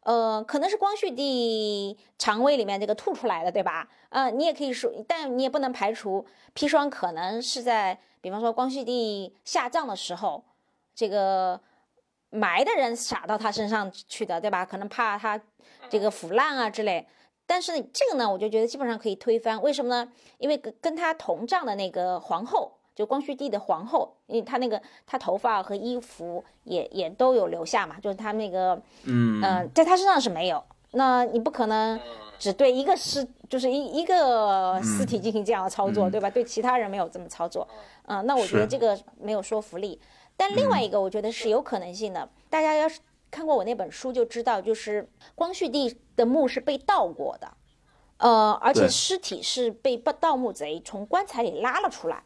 [0.06, 3.88] 呃，可能是光绪帝肠胃里面这个吐出来的，对吧？
[4.10, 10.44] 呃，你也可以说，但你也不能排除砒霜可能是在比方说光绪帝下葬的时候，
[10.94, 11.60] 这个
[12.30, 14.64] 埋的人撒到他身上去的，对吧？
[14.64, 15.40] 可能怕他
[15.90, 17.04] 这个腐烂啊之类。
[17.44, 19.60] 但是这个呢，我就觉得基本上可以推翻。
[19.60, 20.12] 为什么呢？
[20.38, 30.64] 因为跟跟他同葬的那个皇后，就光绪帝的皇后，因为他那个他头发和衣服也也都有留下嘛，就是他那个嗯嗯、在他身上是没有。
[30.92, 32.00] 那你不可能
[32.38, 36.30] 只对一个尸，就是一一个尸体进行这样的操作，嗯对吧？
[36.30, 37.68] 对其他人没有这么操作。
[38.06, 40.00] 嗯、那我觉得这个没有说服力。
[40.38, 42.26] 但另外一个，我觉得是有可能性的。
[42.48, 47.52] 大家要是看过我那本书就知道，就是光绪帝的墓是被盗过的，
[48.18, 52.22] 呃，而且尸体是被盗盗墓贼从棺材里拉了出来，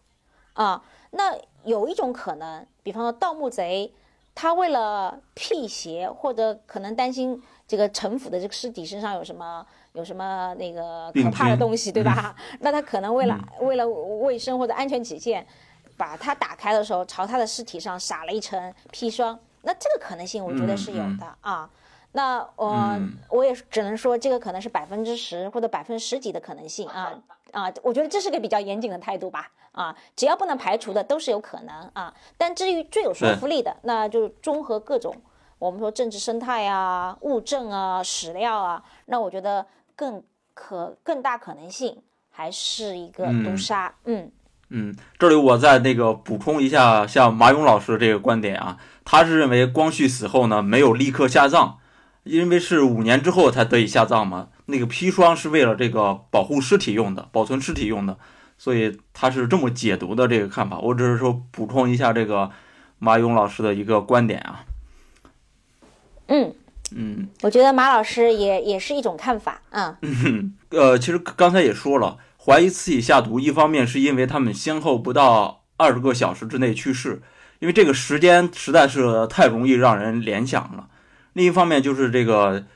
[0.61, 3.91] 啊，那有一种可能，比方说盗墓贼
[4.35, 12.37] 他为了辟邪，或者可能担心这个陈腐的这个尸体身上有什么有什么那个可怕的东西，对吧？
[12.61, 15.47] 那他可能为了、为了卫生或者安全起见，
[15.97, 21.71] 把它打开的时候朝他的尸体上撒了一层砒霜，那这个可能性我觉得是有的、啊。
[22.13, 27.15] 那呃，嗯我也只能说这个可能是百分之十或者百分之十几的可能性啊
[27.53, 32.13] 啊，我觉得这是个比较严谨的态度吧啊，只要不能排除的都是有可能啊。
[32.37, 35.15] 但至于最有说服力的，那就是综合各种
[35.59, 40.23] 我们说政治生态啊、物证啊、史料啊，那我觉得更
[40.55, 41.99] 可更大可能性
[42.31, 44.31] 还是一个毒嗯杀，嗯
[44.71, 51.79] 嗯，这里我再那个补充一下，像马勇老师这个观点啊，他是认为光绪死后呢没有立刻下葬，
[52.23, 54.49] 因为是五年之后才得以下葬嘛。
[54.67, 58.17] 那个砒霜是为了这个保护尸体用的，保存尸体用的，
[58.61, 60.79] 所以他是这么解读的这个看法。
[60.79, 62.51] 我只是说补充一下这个
[62.99, 64.67] 马勇老师的一个观点啊。
[66.27, 66.55] 嗯，
[66.95, 69.99] 嗯，我觉得马老师也也是一种看法啊，
[70.69, 77.23] 呃，其实刚才也说了，怀疑自己下毒，一方面是因为他们先后不到二十个小时之内去世，
[77.61, 80.91] 因为这个时间实在是太容易让人联想了；
[81.33, 82.67] 另一方面就是这个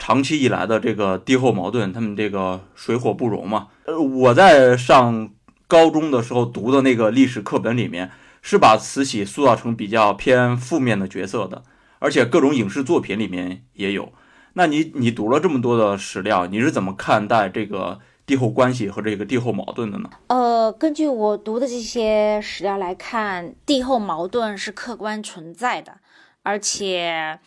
[0.00, 3.68] 长期以来的这个帝后矛盾，他们这个水火不容嘛。
[3.84, 5.30] 呃，我在上
[5.68, 8.10] 高中的时候读的那个历史课本里面，
[8.40, 11.62] 是把慈禧塑造成比较偏负面的角色的，
[11.98, 14.12] 而且各种影视作品里面也有。
[14.54, 20.10] 那你你读了这么多的史料，你是怎么看待这个帝后关系和这个帝后矛盾的呢？
[20.28, 25.98] 呃，根据我读的这些史料来看，帝后矛盾是客观存在的，
[26.42, 27.38] 而且，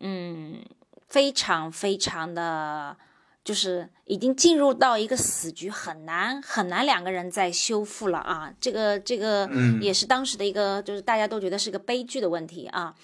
[0.00, 0.56] 嗯，
[1.08, 2.96] 非常非常的，
[3.42, 8.52] 就是已经进入到一个死局，很难很难两个人再修复了啊。
[8.60, 9.48] 这个这个
[9.80, 12.94] 也是当时的一个，就是大家都觉得是个悲剧的问题啊。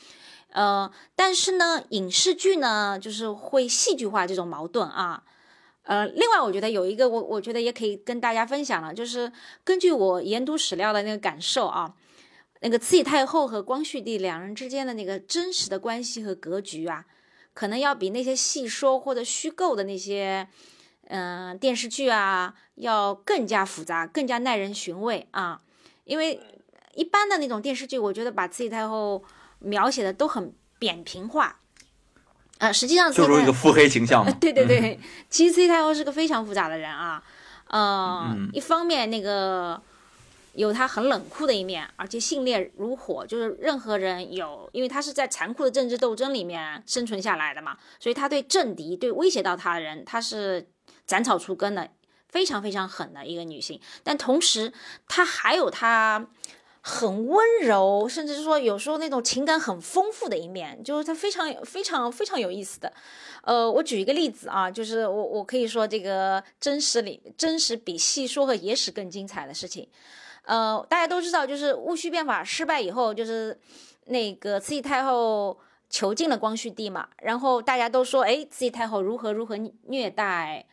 [0.51, 5.25] 呃，但是呢，影视剧呢，就是会戏剧化这种矛盾啊。
[5.83, 9.31] 呃，另外我觉得有一个，我我觉得也可以跟大家分享了，就是
[9.65, 11.95] 根据我研读史料的那个感受啊，
[12.61, 17.05] 那个慈禧太后和光绪帝两人之间的那个真实的关系和格局啊，
[17.55, 20.47] 可能要比那些戏说或者虚构的那些
[21.09, 25.63] 嗯电视剧啊，要更加复杂，更加耐人寻味啊。
[26.05, 26.39] 因为
[26.95, 29.25] 一般的那种电视剧，我觉得把慈禧太后。
[29.61, 31.59] 描写的都很扁平化，
[32.59, 34.31] 呃，实际上就是一个腹黑形象嘛。
[34.39, 37.23] 对对对，其实慈禧太后是个非常复杂的人啊，
[37.69, 39.81] 呃，一方面那个
[40.55, 50.69] 有她很冷酷的一面，而且性烈如火，就是任何人有，因为她是在残酷的政治斗争里面生存下来的嘛，所以她对政敌、对威胁到她的人，她是
[51.07, 51.89] 斩草除根的，
[52.29, 53.81] 非常非常狠的一个女性。
[54.03, 54.73] 但同时，
[55.09, 56.29] 她还有她。
[56.87, 62.93] 很温柔，甚至是说有时候那种情感很丰富的一面，就是她非常非常非常有意思的。
[63.43, 69.89] 呃，我举一个例子啊，就是我我可以说这个真实里真实比戏说和野史更精彩的事情。
[70.45, 73.59] 呃，大家都知道，就是戊戌变法失败以后，就是
[74.07, 80.67] 那个慈禧太后囚禁了光绪帝嘛，然后大家都说，哎，慈禧太后如何如何虐待，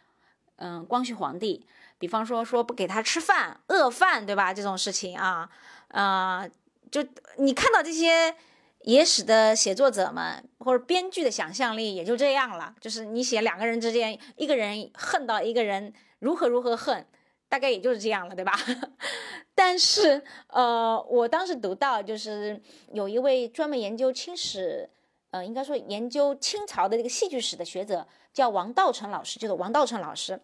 [0.58, 1.66] 嗯，光绪皇帝，
[1.98, 4.54] 比方说说不给他吃饭，饿饭，对吧？
[4.54, 5.50] 这种事情啊。
[5.90, 6.48] 啊，
[6.90, 7.06] 就
[7.38, 8.34] 你看到这些
[8.84, 17.06] 野史的写作者们或者编剧的想象力也就这样了，就是你写两个人之间，一个人恨到一个人如何如何恨，
[17.52, 18.58] 大概也就是这样了，对吧？
[19.54, 22.58] 但是呃，我当时读到就是
[22.94, 24.90] 有一位专门研究清史，
[25.32, 30.40] 呃，应该说研究清朝的这个戏剧史的学者叫王道成老师，就是王道成老师，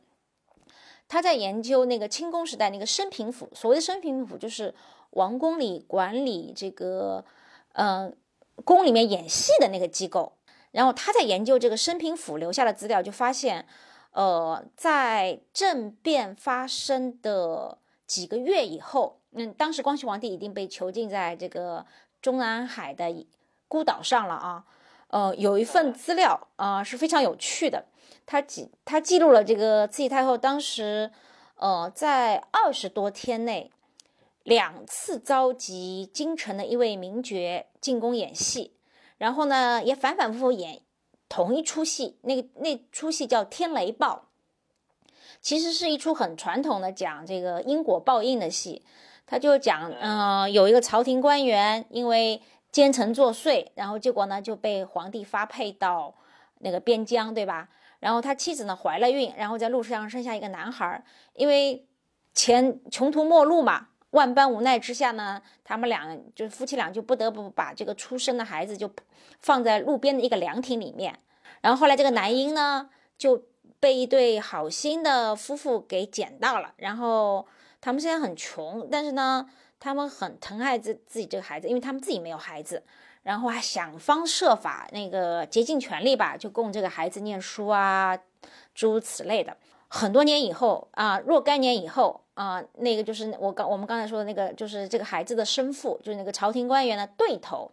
[1.08, 4.76] 他在研究那个清宫时代那个升平府，所谓的升平府就是。
[5.12, 7.24] 王宫里管理这个，
[7.74, 8.14] 嗯，
[8.66, 10.34] 宫里面演戏的那个机构，
[10.72, 13.66] 然后他在研究这个升平府留下的资料，就发现，
[14.18, 17.78] 呃，在政变发生的
[18.08, 21.86] 几个月以后，嗯，当时光绪皇帝已经被囚禁在这个
[22.20, 23.28] 中南海的
[23.68, 24.66] 孤岛上了啊，
[25.10, 27.86] 呃，有一份资料啊是非常有趣的，
[28.26, 31.12] 他记他记录了这个慈禧太后当时，
[31.58, 33.72] 呃，在二十多天内。
[34.44, 38.72] 两次召集京城的一位名角进宫演戏，
[39.18, 40.82] 然后呢也反反复复演
[41.30, 44.28] 同一出戏，那个那出戏叫《天雷报》，
[45.42, 48.84] 其实是一出很传统的讲这个因果报应的戏。
[49.26, 56.14] 他就讲，嗯，有一个朝廷官员因为奸臣作祟，然后结果呢就被皇帝发配到
[56.60, 57.68] 那个边疆，对吧？
[58.00, 61.86] 然后他妻子呢怀了孕，然后在路上生下一个男孩，因为
[62.34, 63.88] 前穷途末路嘛。
[64.12, 68.90] 万般无奈之下呢，他们俩就是夫妻俩就不得不把这个出生的孩子就
[69.42, 71.20] 放在路边的一个凉亭里面。
[71.62, 73.44] 然后后来这个男婴呢就
[73.80, 76.74] 被一对好心的夫妇给捡到了。
[76.78, 77.46] 然后
[77.82, 79.46] 他们现在很穷，但是呢
[79.80, 82.84] 他们很疼爱自自己这个孩子，因为他们自己没有孩子，
[83.24, 88.18] 然后还想方设法那个竭尽全力吧，就供这个孩子念书啊，
[88.74, 89.58] 诸如此类的。
[89.90, 92.22] 很多年以后啊，若干年以后。
[92.38, 97.72] 啊，那个就是我刚我们刚才说的那个，就是这个孩子的生父，就是那个朝廷官员的对头，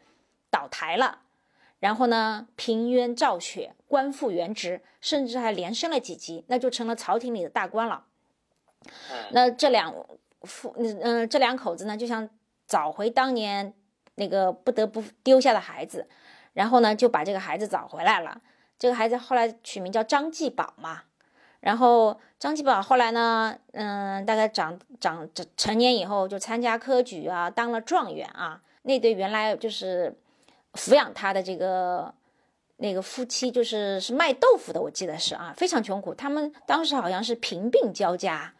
[0.51, 1.19] 倒台了，
[1.81, 8.07] 然后呢，平冤昭雪，官复原职，甚至还连升了几级，那就成了朝廷里的大官了。
[9.33, 9.95] 那这两
[10.41, 12.27] 父，嗯，这两口子呢，就想
[12.67, 13.75] 找回当年
[14.15, 16.09] 那个不得不丢下的孩子，
[16.55, 18.41] 然后呢，就把这个孩子找回来了。
[18.79, 21.03] 这个孩子后来取名叫张继宝嘛。
[21.65, 28.61] 然后张继宝后来呢，嗯，大概长长成成年以后就参加科举啊，当了状元啊。
[28.83, 30.15] 那对原来就是
[30.75, 32.13] 抚养他的这个
[32.77, 36.15] 那个夫妻，就是是卖豆腐的，我记得是啊，非常穷苦。
[36.15, 38.53] 他们当时好像是贫病交加。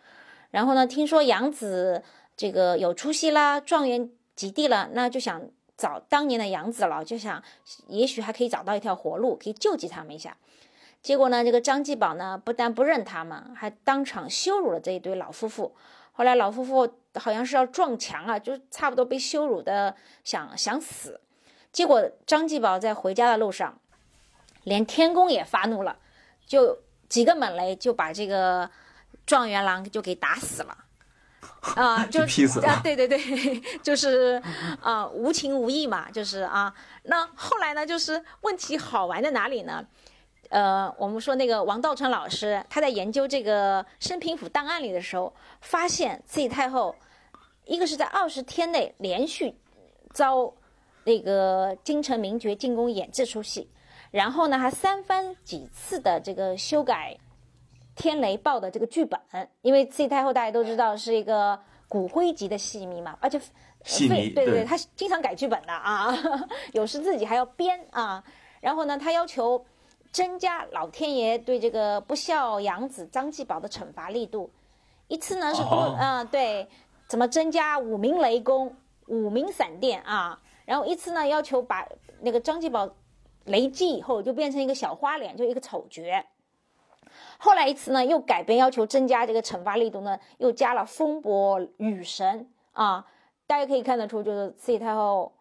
[0.51, 2.03] 然后呢，听说养子
[2.35, 5.43] 这个有出息啦，状元及第了，那就想
[5.77, 7.43] 找当年的养子了，就想
[7.89, 10.35] 也许还可以找到一条活路，可以救济他们一下。
[11.05, 15.77] 结果呢，这个张继宝呢，不但不认他们，还当场羞辱了这一对老夫妇。
[16.13, 19.95] 后来老夫妇好像是要撞墙啊，就差不多被羞辱的
[20.25, 21.21] 想想死。
[21.71, 23.79] 结果张继宝在回家的路上，
[24.63, 25.99] 连天公也发怒了，
[26.47, 26.79] 就
[27.11, 28.71] 几个猛雷就把这个
[29.27, 30.79] 状元郎就给打死了。
[31.77, 32.81] 啊， 就劈死了。
[32.83, 33.19] 对对对，
[33.85, 34.43] 就是
[34.81, 36.73] 啊，无情无义嘛，就是啊。
[37.03, 39.85] 那后来呢，就是问题好玩在哪里呢？
[40.51, 46.95] 呃，我们说那个王道成老师，他在研究这个生平府档案里的时候，发现慈禧太后
[47.65, 49.55] 一个是在二十天内连续
[50.13, 50.53] 遭
[51.05, 53.69] 那个京城名角进宫演这出戏，
[54.11, 57.17] 然后呢还三番几次的这个修改
[58.01, 59.21] 《天雷报》的这个剧本，
[59.63, 63.41] 因为慈禧太后大家都知道是一个骨灰级的戏迷嘛，而且
[63.85, 66.17] 戏迷对对他经常改剧本的啊，
[66.73, 68.23] 有时自己还要编啊。
[68.61, 69.63] 然后呢，他要求
[70.15, 74.49] 增加老天爷对这个不孝养子张继宝的惩罚力度。
[75.09, 76.69] 一次呢是多，哦嗯、对，
[77.09, 78.77] 怎么增加五名雷公、
[79.09, 80.41] 五名闪电啊？
[80.65, 81.85] 然后一次呢要求把
[82.21, 82.89] 那个张继宝
[83.47, 86.03] 雷击以后就变成一个小花脸，就一个丑角。
[87.39, 93.05] 后来一次呢，又改变要求增加这个惩罚力度呢，又加了风伯雨神啊，
[93.49, 95.33] 大家可以看得出，就是慈禧太后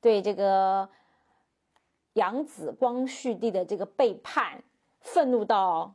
[0.00, 0.88] 对这个
[2.14, 4.62] 养子光绪帝的这个背叛，
[5.00, 5.94] 愤怒到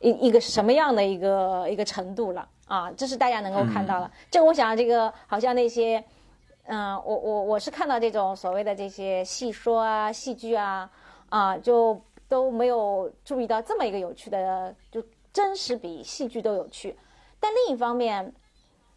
[0.00, 2.90] 一一个什么样的一个一个程度了啊？
[2.92, 4.10] 这是大家能够看到的。
[4.30, 6.04] 这个我想，这个好像那些，
[6.64, 10.90] 嗯、我我我是看到这种所谓的这些戏说啊、戏剧啊，
[11.30, 15.02] 啊，就都没有注意到这么一个有趣的，就
[15.32, 16.98] 真实比戏剧都有趣。
[17.40, 18.34] 但另一方面，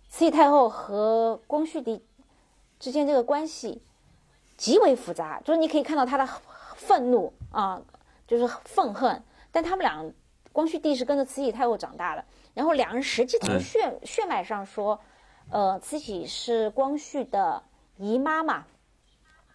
[0.10, 2.04] 慈禧太后和光绪帝
[2.80, 3.82] 之间这个关系
[4.58, 6.26] 极为复杂，就是你可以看到他的
[6.80, 7.82] 愤怒啊，
[8.26, 9.22] 就是愤恨。
[9.52, 10.04] 但他们俩，
[10.54, 12.24] 光绪帝是跟着慈禧太后长大的，
[12.54, 15.00] 然后两人实际从对血血脉上说，
[15.52, 17.62] 呃，慈禧是光绪的
[17.98, 18.66] 姨妈嘛，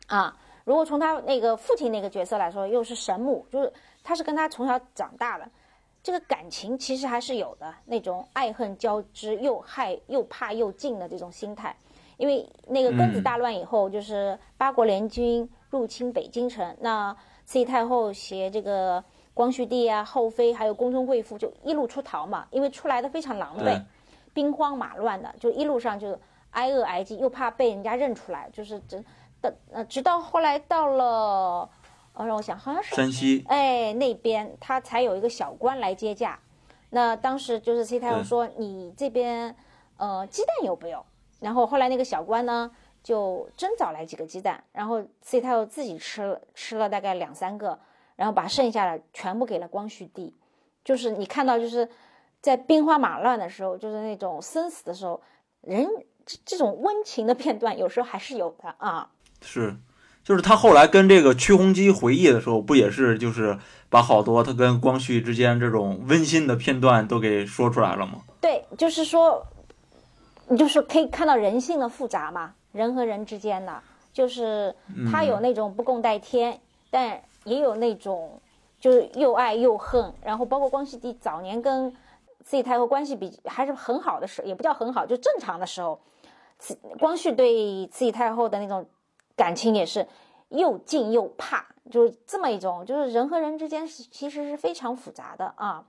[0.06, 3.72] 啊，如果从他那个父亲那个角色来说，又是神母，就是
[4.02, 5.48] 他是跟他从小长大的，
[6.02, 11.74] 这个感情其实还是有的，那种爱恨交织，又害又怕又敬的这种心态。
[12.16, 17.12] 因为那个庚子大乱以后，就是八国联军入侵北京城，那
[17.44, 19.02] 慈禧太后携这个
[19.34, 23.82] 光绪帝啊、后妃还有宫中贵妇就一路出逃嘛，因为出来的非常狼狈，
[24.32, 26.16] 兵荒马乱的，就一路上就
[26.52, 29.02] 挨饿挨饥，又怕被人家认出来，就是直
[29.40, 31.68] 到呃，直到后来到了，
[32.12, 36.38] 呃，让我想，好像是山西哎那边他才有一个小官来接驾。
[36.90, 39.56] 那当时就是慈禧太后说：“你这边
[39.96, 41.04] 呃鸡蛋有没有？”
[41.40, 42.70] 然后后来那个小官呢
[43.04, 47.78] 就真找来几个鸡蛋，然后慈禧太后自己吃了吃了大概两三个，
[48.16, 50.34] 然后把剩下的全部给了光绪帝。
[50.82, 51.88] 就是你看到就是
[52.40, 55.22] 在兵荒马乱的时候，就是那种生死的时候，
[55.60, 55.86] 人
[56.24, 59.10] 这这种温情的片段有时候还是有的啊。
[59.42, 59.76] 是，
[60.22, 63.58] 就是他后来跟这个屈弘基回忆的时候，不也是就是
[63.90, 68.22] 把好多他跟光绪之间这种温馨的片段都给说出来了吗？
[68.40, 69.46] 对，就是说，
[70.48, 74.74] 你就是可以看到人性的复杂嘛，人和人之间的，就是
[75.10, 76.60] 他有那种不共戴天，
[76.90, 78.38] 但也有那种
[78.80, 81.90] 就是又爱又恨，然后包括光绪帝早年跟
[82.42, 85.98] 慈禧太后关系比还是很好的时候，也不叫很好，就正常的时候，
[86.58, 88.84] 慈光绪对慈禧太后的那种
[89.36, 90.06] 感情也是
[90.48, 95.84] 又敬又怕，就是这么一种，就是人和人之间是其实是非常复杂的啊。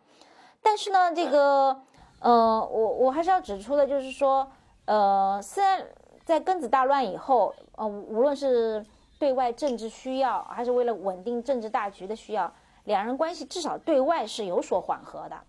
[0.62, 1.82] 但是呢，这个
[2.20, 4.50] 呃，我我还是要指出的，就是说，
[4.86, 5.86] 呃，虽然
[6.26, 8.84] 在庚子大乱以后，呃，无论是
[9.20, 12.52] 对外政治需要，还是为了稳定政治大局的需要，
[12.86, 15.40] 两人关系至少对外是有所缓和的。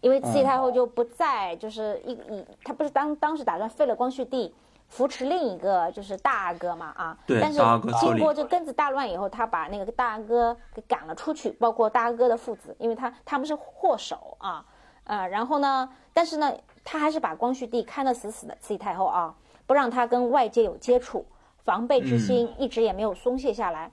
[0.00, 4.52] 因为慈禧太后就不再就是一以，她不是当当时打算废了光绪帝，
[4.88, 7.60] 扶持另一个就是大阿哥嘛啊，对但是
[8.00, 14.66] 经过这庚子大乱以后，她把那个大阿哥给赶了出去，包括大阿哥的父子，因为他他们是祸首啊，
[15.04, 16.52] 呃，然后呢，但是呢，
[16.84, 19.32] 她还是把光绪帝看得死死的，慈禧太后啊，
[19.72, 21.24] 不让他跟外界有接触，
[21.64, 23.90] 防备之心一直也没有松懈下来。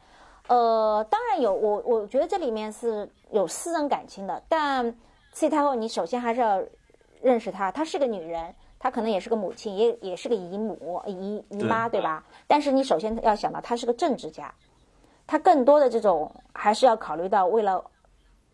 [0.48, 4.92] 呃，当然有我，我觉得这里面是有私人感情的，但
[5.32, 6.62] 慈禧太后，你首先还是要
[7.22, 12.26] 认识她，她是个女人，她可能也是个母亲，也也是个姨母、姨姨妈，对吧？
[12.46, 14.54] 但是你首先要想到，她是个政治家，
[15.26, 17.82] 她更多的这种还是要考虑到，为了，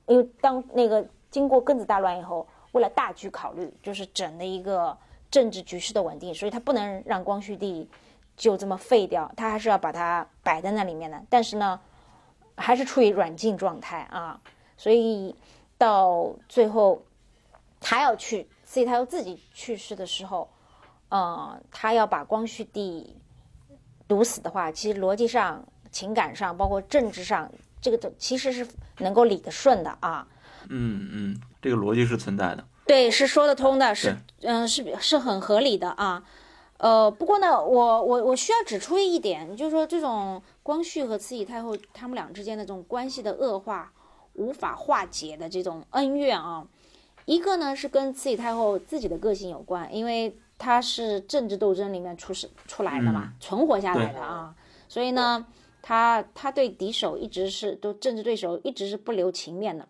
[0.06, 4.96] 因为当那个经过庚子大乱以后，为了大局考虑，就是整的一个
[5.30, 7.90] 政治局势的稳定，所以他不能让光绪帝
[8.38, 11.22] 就这么废掉，他还是要把它摆在那里面的。
[11.30, 11.80] 但是呢，
[12.56, 14.40] 还是处于软禁状态啊，
[14.78, 15.36] 所以
[15.78, 17.04] 到最后，
[17.80, 20.50] 他要去慈禧太后自己去世的时候，
[21.10, 23.16] 呃，他要把光绪帝
[24.08, 27.52] 毒死的话，其实逻辑上、情感上，包括政治上，
[27.82, 28.68] 这个都其实是
[29.00, 30.28] 能够理得顺的啊。
[30.70, 32.66] 嗯嗯，这个逻辑是存在的。
[32.86, 36.24] 对，是说得通的，是嗯、是是很合理的啊。
[36.78, 43.92] 呃，不过呢，我我我需要指出一点，就是说这种光绪和慈禧太后他们俩之间的这种关系的恶化，
[44.34, 46.68] 无法化解的这种恩怨啊。
[47.26, 54.54] 一个呢是跟慈禧太后自己的个性有关，因为她是政治斗争里面出世出来的嘛，存活下来的啊，
[54.88, 55.46] 所以呢，
[55.82, 59.88] 她她对敌手一直是都政治对手一直是不留情面的，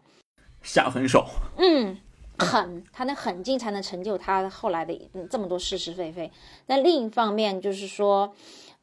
[0.61, 1.25] 下狠手。
[1.57, 1.97] 嗯，
[2.39, 6.31] 狠，他那狠劲才能成就他后来的这么多是是非非。
[6.67, 8.33] 那另一方面就是说，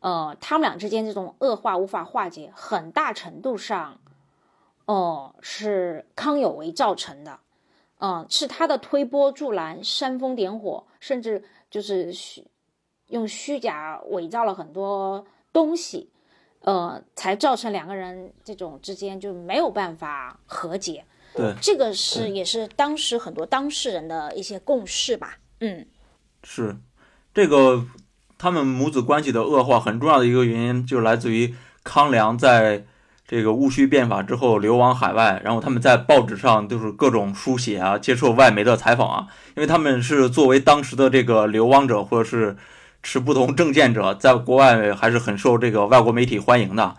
[0.01, 3.99] 呃，他们俩之间这种恶化无法化解，很大程度上，
[4.87, 7.39] 哦，是康有为造成的。
[7.99, 12.45] 嗯，是他的推波助澜、煽风点火，甚至就是虚
[13.07, 16.11] 用虚假伪造了很多东西，
[16.63, 21.05] 呃，才造成两个人这种之间就没有办法和解。
[21.35, 25.37] 对，这个是也是当时很多当事人的一些共识吧。
[25.61, 25.87] 嗯，
[26.45, 26.77] 是
[27.33, 27.85] 这个
[28.39, 32.85] 他们母子关系的恶化很重要的一个原因，就来自于康梁在。
[33.25, 39.27] 这个戊戌变法之后流亡海外，然后他们在报纸上就是各种书写啊，接受外媒的采访啊，
[39.57, 42.59] 因为他们是作为当时的这个流亡者或者是
[43.03, 46.95] 持不同政见者，在国外还是很受这个外国媒体欢迎的。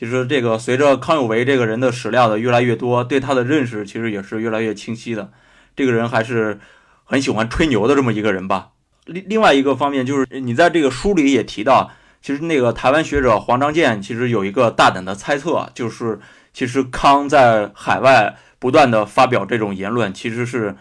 [0.00, 5.30] 其实这个随着康有为这个人的史料的越来越多，对他的认识其实也是越来越清晰的。
[5.76, 6.58] 这个人还是
[7.04, 8.70] 很喜欢吹牛的这么一个人吧。
[9.04, 11.90] 另另外一个方面就是你在这个书里也提到。
[12.22, 16.18] 其实那个台湾学者黄章健其实有一个大胆的猜测，就是
[16.52, 20.76] 其实康在海外不断的发表这种言论，其实是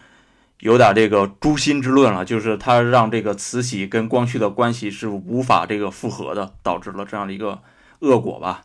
[0.59, 7.61] 有点这个诛心之论了，就是他让这个慈禧跟光绪的关系是无法这个复合的，导致了这样的一个
[7.99, 8.63] 恶果吧？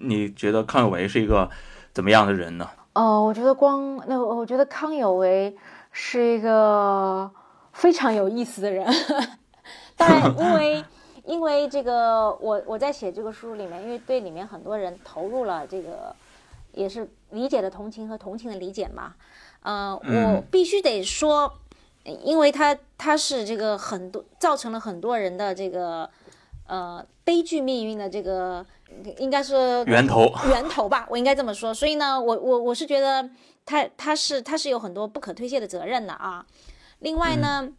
[0.00, 1.48] 你觉得康有为是一个
[1.92, 2.68] 怎么样的人呢？
[2.94, 5.56] 哦，我觉得光那我觉得康有为
[5.90, 7.30] 是一个
[7.72, 8.86] 非常有意思的人，
[9.96, 10.84] 当然因为。
[11.26, 16.14] 因为这个，我我在写这个书里面，因为对里面很多人投入了这个，
[16.72, 19.14] 也是理解的同情和同情的理解嘛。
[19.62, 21.50] 呃，我必须得说，
[22.02, 26.10] 因为他他是这个很多造成了很多人的这个
[26.66, 28.64] 呃悲剧命运的这个，
[29.18, 31.72] 应该是源头 源头吧，我应该这么说。
[31.72, 33.28] 所以呢，我我我是觉得
[33.64, 36.46] 他他是他是有很多不可推卸的责任的啊。
[37.00, 37.72] 另外呢。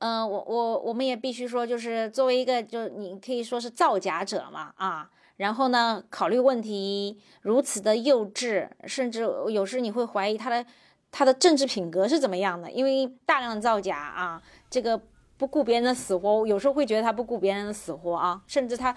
[0.00, 10.64] 嗯，我我我们也必须说，就是作为一个，就你可以说是造假者嘛，啊，然后呢，考虑问题如此的幼稚，甚至有时你会怀疑他的
[11.10, 15.00] 他的政治品格是怎么样的，因为大量的造假啊，这个
[15.38, 18.94] 不顾别人的死活，有时候会觉得他不顾别人的死活啊，甚至他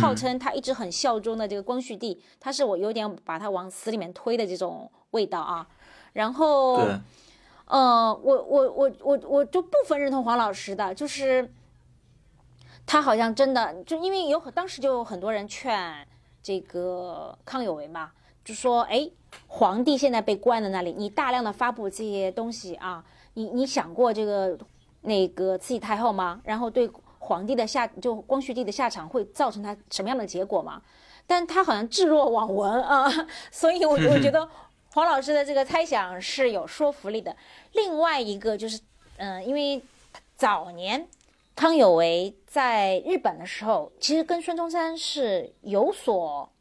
[0.00, 5.68] 号称他一直很效忠的这个光绪帝，他是我有点把他往死里面推的这种味道啊，
[6.14, 6.80] 然后。
[7.64, 11.50] 呃，我我我我我就部分认同黄老师的，就是
[12.84, 16.06] 他好像真的就因为有当时就有很多人劝
[16.42, 18.10] 这个康有为嘛，
[18.44, 19.08] 就说哎，
[19.46, 23.02] 皇帝现在被关在那里，你大量的发布这些东西啊，
[23.34, 24.58] 你你想过这个
[25.02, 26.40] 那个慈禧太后吗？
[26.44, 30.82] 然后对皇帝的下就光绪帝的下场会造成他什么样的结果吗？
[31.26, 33.08] 但他好像置若罔闻啊，
[33.52, 34.48] 所以我 我觉得。
[34.94, 37.34] 黄老师的这个猜想是有说服力的。
[37.72, 38.78] 另外一个就是，
[39.16, 39.82] 嗯，因为
[40.36, 41.08] 早年
[41.56, 46.51] 康有为在日本的时候，其实跟孙中山是有所，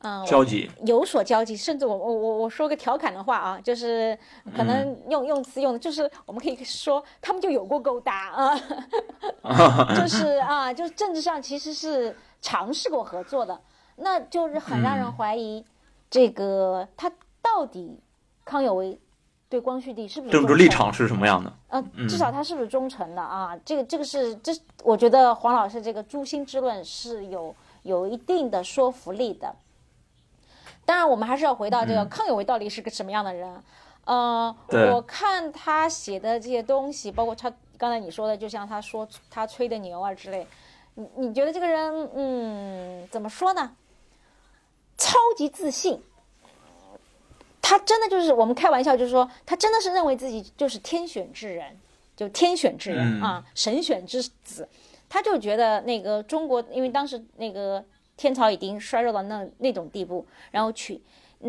[0.00, 1.56] 嗯，交集，有所交集。
[1.56, 4.16] 甚至我我我我说个调侃的话啊，就是
[4.56, 8.60] 可能用用词用的，就是我们可以说他们就有过勾搭啊，
[9.96, 13.60] 就是啊，就是政治上其实是尝试过合作的，
[13.96, 15.64] 那就是很让人怀疑。
[16.08, 17.10] 这个他
[17.42, 17.98] 到底
[18.44, 18.98] 康有为
[19.48, 21.52] 对光绪帝是不是政治立场是什么样的？
[21.68, 23.58] 呃，至少他是不是忠诚的啊？
[23.64, 24.52] 这个这个是这，
[24.84, 29.52] 我觉得黄老师这个诛心之论是有有一定的说服力的。
[30.88, 33.62] 当然，我们还是要回到这个康有为到底是个什么样的人？
[34.06, 34.56] 呃，
[34.90, 40.46] 我看他写的这些东西，包括他刚才你说的，就像他说他吹的牛啊之类，
[40.94, 43.76] 你你觉得这个人，嗯，怎么说呢？
[44.96, 46.02] 超级自信，
[47.60, 51.78] 他真的就是我们开玩笑，就是说他真的是认为自己就是天选之人，
[52.16, 54.66] 就天选之人啊，神选之子。
[55.06, 57.84] 他就觉得那个中国，因为当时那个
[58.18, 61.00] 天朝已经衰弱到那那种地步，然后去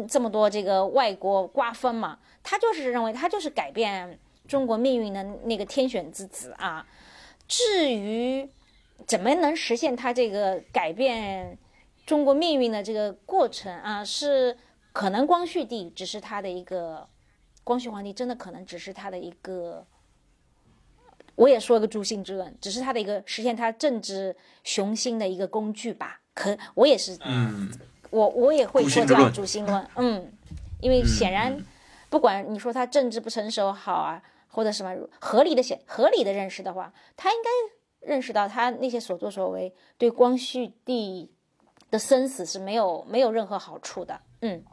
[0.07, 4.17] 这么多这个外国瓜分嘛，他就是认为他就是改变
[4.47, 6.87] 中国命运的那个天选之子啊。
[7.47, 8.47] 至于
[9.05, 11.57] 怎么能实现他这个改变？
[12.05, 14.57] 中国命运的这个过程啊，是
[14.91, 17.07] 可能光绪帝只是他的一个，
[17.63, 19.85] 光绪皇帝真的可能只是他的一个，
[21.35, 26.21] 我也说个诛心之论，只是他的一个实现他政治雄心的一个工具吧。
[26.39, 27.69] 可我也是，嗯，
[28.09, 30.31] 我我也会说这样主心论，嗯，
[30.79, 31.57] 因为显然，
[32.09, 41.29] 不管你说他政治不成熟好啊，或者什么合理的显合理的认识的话，他应该认识到他那些所作所为对光绪帝
[41.91, 44.21] 的生死是没有没有任何好处的。
[44.39, 44.63] 嗯。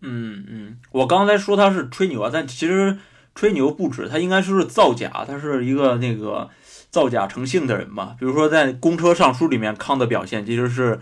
[0.00, 2.98] 嗯嗯，我刚才说他是吹牛啊，但其实
[3.34, 6.48] 吹牛不止，他应该是造假，他是一个那个
[6.92, 8.14] 造假成性的人嘛。
[8.20, 11.00] 比如说在公车上书里面，康的表现其实是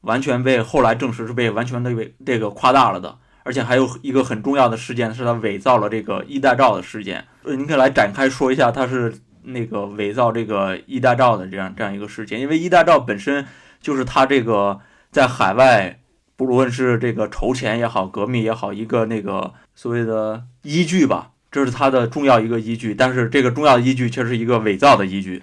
[0.00, 3.18] 完全被后来证实是被完全的被这个夸大了的。
[3.44, 7.24] 而且还有一个很重要的事件，是他伪造了这个衣带诏的事件。
[7.44, 9.14] 呃，您可以来展开说一下，他是
[9.44, 12.40] 那个伪造这个衣带诏的这样这样一个事件。
[12.40, 13.46] 因为衣带诏本身
[13.80, 14.80] 就是他这个
[15.12, 16.00] 在海外，
[16.34, 22.94] 不论是这个筹钱也好，革命也好，一个那个所谓的依据吧，这是他的重要一个依据。
[22.94, 25.42] 但是这个重要依据却是一个伪造的依据。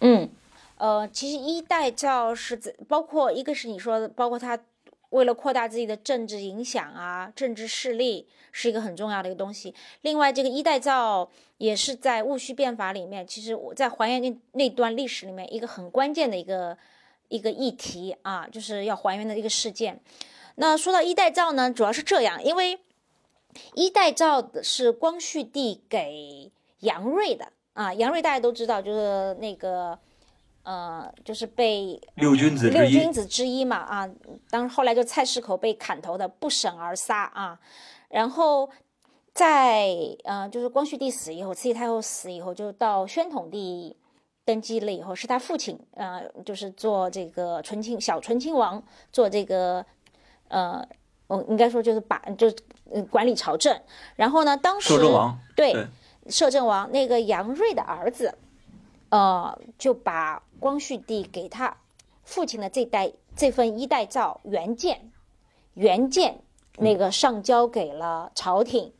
[0.00, 0.28] 嗯，
[0.78, 4.58] 呃，其实衣带诏是在包括一个是你说的，包括他。
[5.10, 9.72] 为了扩大自己的政治影响啊，政治势力是一个很重要的一个东西。
[10.00, 16.76] 另外，这个一代诏也是在戊戌变法里面，其实我在还原那那段历史里面一个很关键的一个
[17.28, 20.00] 一个议题啊，就是要还原的一个事件。
[20.56, 22.76] 那说到一代诏呢，主要是这样，因为
[23.74, 26.50] 一代诏是光绪帝给
[26.80, 29.98] 杨锐的啊，杨锐大家都知道，就是那个。
[30.66, 34.08] 呃，就是被六君子六君子之一嘛啊，
[34.48, 37.60] 当后来就蔡世口被砍头的不审而杀啊，
[38.08, 38.70] 然后
[39.34, 39.94] 在
[40.24, 43.94] 呃就是光绪帝死以后，慈禧太后死以后，就到宣统帝
[44.46, 48.82] 登基了以后，是他父亲呃就是做这个醇亲小醇亲王
[49.12, 49.84] 做这个
[50.48, 50.82] 呃
[51.26, 52.56] 我应该说就是把就是
[53.10, 53.80] 管理朝政，
[54.16, 54.98] 然后呢当时
[55.56, 55.74] 对
[56.28, 58.36] 摄政王那个杨锐的儿子。
[59.10, 61.76] 呃，就把光绪帝给他
[62.24, 65.12] 父亲的这代这份一代诏原件，
[65.74, 66.40] 原件
[66.78, 68.92] 那个上交给了朝廷，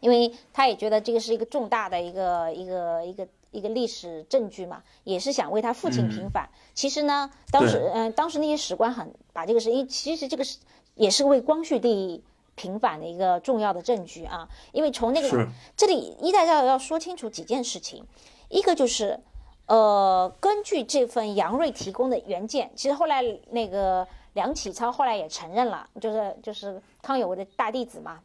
[0.00, 6.48] 因为他也觉得这个是一个重大的一个一个一个一个历史证据嘛，也是想为他父亲平反。
[6.74, 10.58] 其实呢，当时嗯，当时那些史官很把这个事，因为其实这个是
[10.94, 12.22] 也是为光绪帝
[12.54, 14.48] 平反的一个重要的证据啊。
[14.72, 18.04] 因为从那个这里一代要要说清楚几件事情。
[18.52, 19.20] 一个就是，
[19.66, 28.18] 呃，根据这份杨锐提供的原件，其实后来那个梁启超后来也承认了，就是就是康有为的大弟子嘛，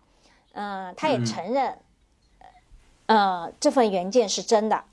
[0.53, 1.77] 嗯，他也承认，
[3.05, 4.83] 呃，这份原件是真的，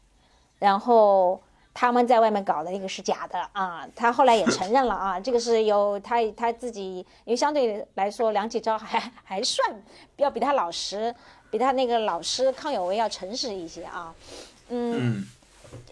[0.59, 1.41] 然后
[1.75, 9.83] 他们在外面搞的那个是假的啊，他后来也承认了啊，这个是有他他自己，因为相对来说梁启超还还算
[10.17, 11.15] 要比他老实，
[11.51, 14.15] 比他那个老师康有为要诚实一些啊。
[14.69, 15.25] 嗯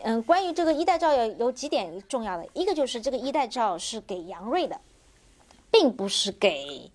[0.03, 4.79] 嗯，关于这个一代诏有有几点重要的，一个就是这个一代诏是给杨锐的，
[5.71, 6.91] 并不是给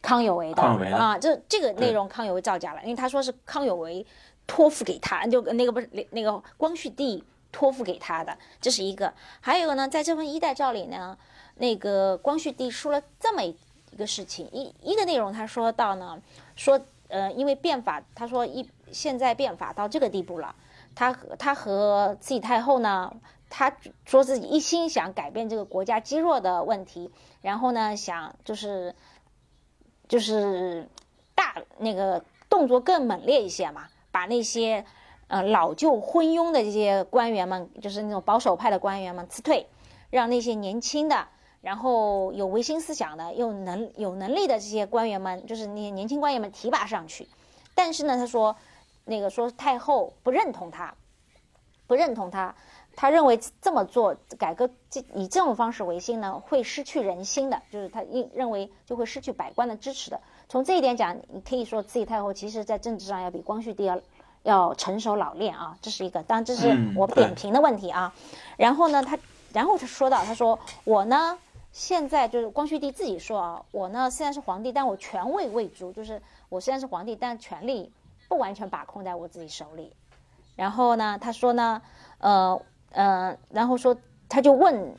[0.00, 1.18] 康有为的啊。
[1.18, 4.04] 这这个内容康有为造假了，因为他说是康有为
[4.46, 7.22] 托付给他，就那个不是那个光绪帝
[7.52, 9.12] 托付给他的，这是一个。
[9.40, 11.16] 还有呢，在这份一代诏里呢，
[11.56, 13.56] 那个光绪帝说了这么一
[13.92, 16.20] 一个事情，一一个内容他说到呢，
[16.56, 20.54] 说呃，因为变法，他说一现在变法到这个地步了。
[20.94, 23.14] 他和他和慈禧太后呢，
[23.48, 27.10] 他说自己一心想改变这个国家积弱的问题，
[27.42, 28.94] 然后呢，想就是
[30.08, 30.88] 就是
[31.34, 34.84] 大那个动作更猛烈一些嘛，把那些
[35.30, 39.66] 呃老旧昏庸的这些官员们，就是那种保守派的官员们辞退，
[40.10, 41.28] 让那些年轻的，
[41.62, 47.26] 然后有维新思想的，又能有能力的这些官员们，就是那些年轻官员们提拔上去。
[47.74, 48.54] 但是呢，他说。
[49.06, 50.94] 那个说太后不认同他，
[51.88, 52.54] 不认同他，
[52.94, 60.20] 他认为这么做改革这以这种方式维新呢，会失去人心的，就是他认认为就会失去百官的支持的。
[60.48, 64.00] 从这一点讲，你可以说慈禧太后其实在政治上要比光绪帝要
[64.42, 68.14] 要成熟老练啊，这是一个，当然这是我点评的问题啊。
[68.56, 69.18] 然后呢，他
[69.52, 71.38] 然后他说到，他说我呢
[71.72, 77.92] 现在就是光绪帝自己说啊，我呢虽然是皇帝，但我权位未足，就是我虽然是皇帝，但权力。
[78.28, 79.92] 不完全把控在我自己手里，
[80.54, 81.82] 然后呢，他说呢，
[82.18, 82.62] 呃
[82.92, 83.96] 呃，然后说
[84.28, 84.94] 他就问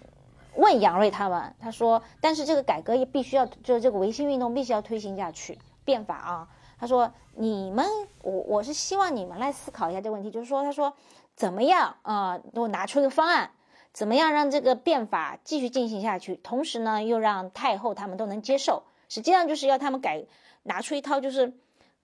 [0.58, 6.50] 问杨锐他们，他说，但是这个改革也必须要，就是这个维新运动必须要推行下去，变法啊。
[6.82, 7.86] 他说你们，
[8.24, 10.92] 我我是希望你们来思考一下这个问题，就是说，他说
[11.36, 13.52] 怎么样啊，我拿出一个方案，
[13.94, 20.26] 怎么样让这个变法继续进行下去，同时呢，又让太后他们都能接受，实际上就是要他们改
[20.64, 21.54] 拿出一套就是。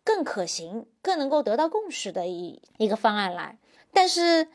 [0.04, 3.58] 更可行、更能够得到共识的一一个方案来，
[3.92, 4.48] 但是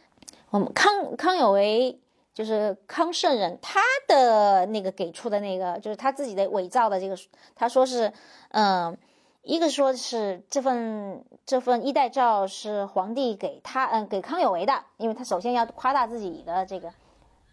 [0.48, 2.00] 我们康康有为
[2.32, 7.14] 就是康圣人，他的那个给出的那个就是他自己的伪造的这个，
[7.54, 8.10] 他说是，
[8.52, 8.96] 嗯，
[9.42, 16.92] 一个说是这份这份衣带诏是皇帝给他嗯给康有为的，因为他首先要夸大自己的这个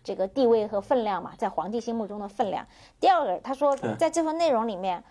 [0.03, 2.67] 这个地位和分量嘛，在皇帝心目中的分量。
[2.99, 5.03] 第二个，他说在这份内容里面，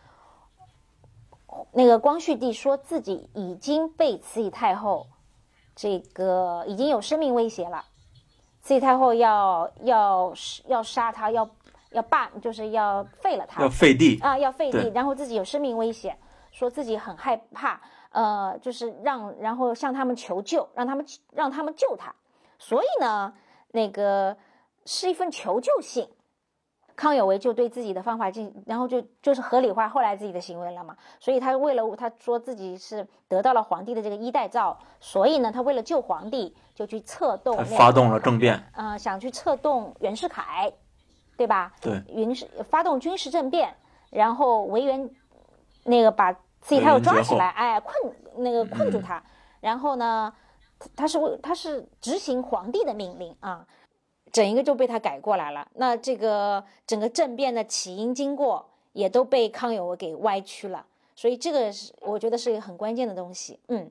[1.72, 5.08] 那个光绪帝说自己已经被慈禧太后
[5.74, 7.84] 这个已经有生命威胁了，
[8.62, 10.32] 慈禧太后要要
[10.66, 11.50] 要杀他，要
[11.90, 16.16] 要罢，就是要废了他，要废帝啊，要废帝，然后自己有生命危险。
[16.58, 17.80] 说自己很害怕，
[18.10, 22.12] 呃，就是让然后向他们求救，让他们让他们救他。
[22.58, 23.32] 所以呢，
[23.70, 24.36] 那个
[24.84, 26.08] 是一份求救信。
[26.96, 30.96] 康有为就对自己的方法进，然后就就是合理化后来自己的行为了嘛。
[31.20, 40.72] 所以他为了他说自己是得到了皇帝的这个衣带诏，所以呢，他为了救皇帝，就去策动，发动了政变，呃，想去策动袁世凯，
[41.36, 41.72] 对吧？
[41.80, 43.72] 对，袁世发动军事政变，
[44.10, 45.08] 然后维园
[45.84, 46.34] 那个把。
[46.60, 47.94] 慈禧太后抓起来，哎，困
[48.38, 49.22] 那个困住他，
[49.60, 50.32] 然后呢，
[50.94, 53.66] 他是为他是执行皇帝的命令啊，
[54.32, 55.66] 整一个就被他改过来了。
[55.74, 60.84] 那这个整个政变的起因经过也都被康有为给歪曲了，
[61.14, 63.58] 所以这个是我觉得是一个很关键的东西。
[63.68, 63.90] 嗯，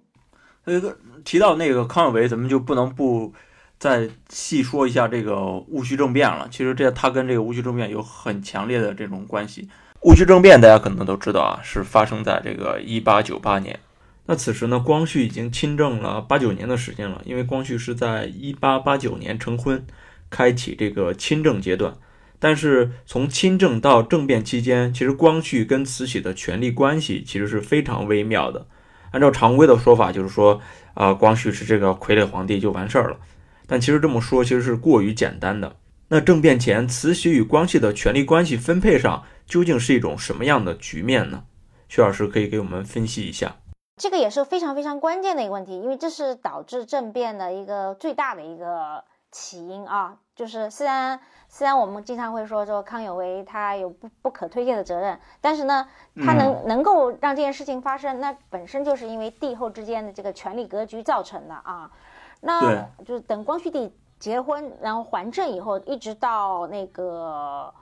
[0.66, 3.34] 那个提到那个康有为，咱们就不能不
[3.80, 6.48] 再细说一下这个戊戌政变了。
[6.52, 9.70] 其实这他跟这个戊戌政变有很强烈的这种关系。
[10.02, 13.80] 戊戌政变，大家可能都知道啊，是发生在这个一八九八年。
[14.28, 19.86] 那此时呢，光绪已经亲政了八九年的时间了，因为光绪是在一八八九年成婚，
[20.30, 21.96] 开启这个亲政阶段。
[22.40, 28.68] 但是从亲政到政变期间，其实光绪跟慈禧的权力关系其实是非常微妙的。
[29.12, 30.62] 按照常规的说法，就是说
[30.94, 33.18] 啊，光绪是这个傀儡皇帝就完事儿了。
[33.66, 35.76] 但其实这么说其实是过于简单的。
[36.10, 41.44] 那政变前，慈禧与光绪的权力关系分配上究竟是一种什么样的局面呢？
[41.90, 43.58] 薛老师可以给我们分析一下。
[43.98, 50.16] 这个也是非常非常关键的一个问题，因为这是导致政变的一个最大的一个起因啊。
[50.34, 55.90] 就是虽然虽然我们经常会说说康有为他有不不可推卸的责任，但是呢，
[56.26, 61.92] 他能能够让这件事情发生，那本身就是因为帝后之间的这个权力格局造成的啊。
[62.40, 63.92] 那就是等光绪帝。
[64.20, 67.74] 结婚，然后还政以后，一直到那个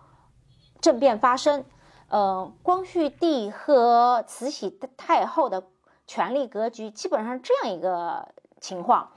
[0.82, 1.64] 政变发生，
[2.10, 5.64] 呃，光绪帝和慈禧太后的
[6.06, 8.28] 权力格局基本上这样一个
[8.60, 9.12] 情况，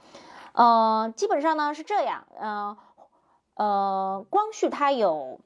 [0.53, 2.77] 呃，基本上呢是这样，呃，
[3.55, 5.41] 呃，光绪他有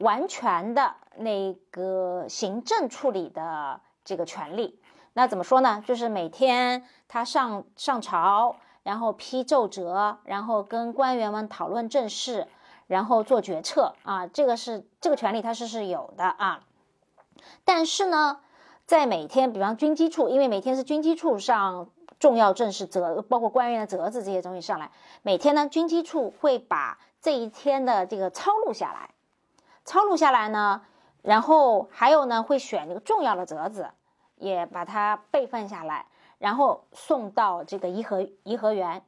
[0.00, 4.80] 完全的那个行政处理的这个权利，
[5.12, 5.84] 那怎么说呢？
[5.86, 8.56] 就是每天他上上朝。
[8.82, 12.48] 然后批奏折，然后跟官员们讨论政事，
[12.86, 16.64] 然后做决策啊，这个是这个权利他是是有的啊。
[17.64, 18.40] 但是呢，
[18.86, 24.90] 在每天，比方军机处，因为每天是军机处上重要政事折，包括官员的折子这些东西上来，
[25.22, 29.10] 每天呢，军机处会把这一天的这个抄录下来，
[29.84, 30.82] 抄录下来呢，
[31.22, 33.90] 然后还有呢，会选这个重要的折子，
[34.36, 36.06] 也把它备份下来。
[36.42, 39.00] 然后送到这个颐和颐和园，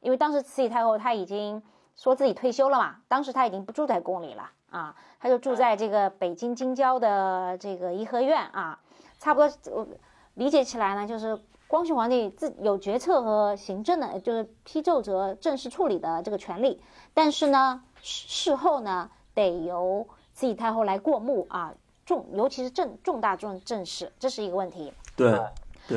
[0.00, 1.62] 因为当时慈禧太后她已经
[1.94, 8.80] 说自己退休了嘛，当时她已经不住在宫里了啊，她就住在这个北京京郊的这个颐和园啊，
[9.18, 9.86] 差不多
[10.32, 16.82] 理解起来呢，就是光绪皇帝自有决策和行政的，就是批奏折正式处理的这个权利，
[17.12, 21.74] 但是呢，事后呢得由慈禧太后来过目啊，
[22.06, 24.90] 重尤其是重重大重正事，这是一个问题。
[25.14, 25.38] 对，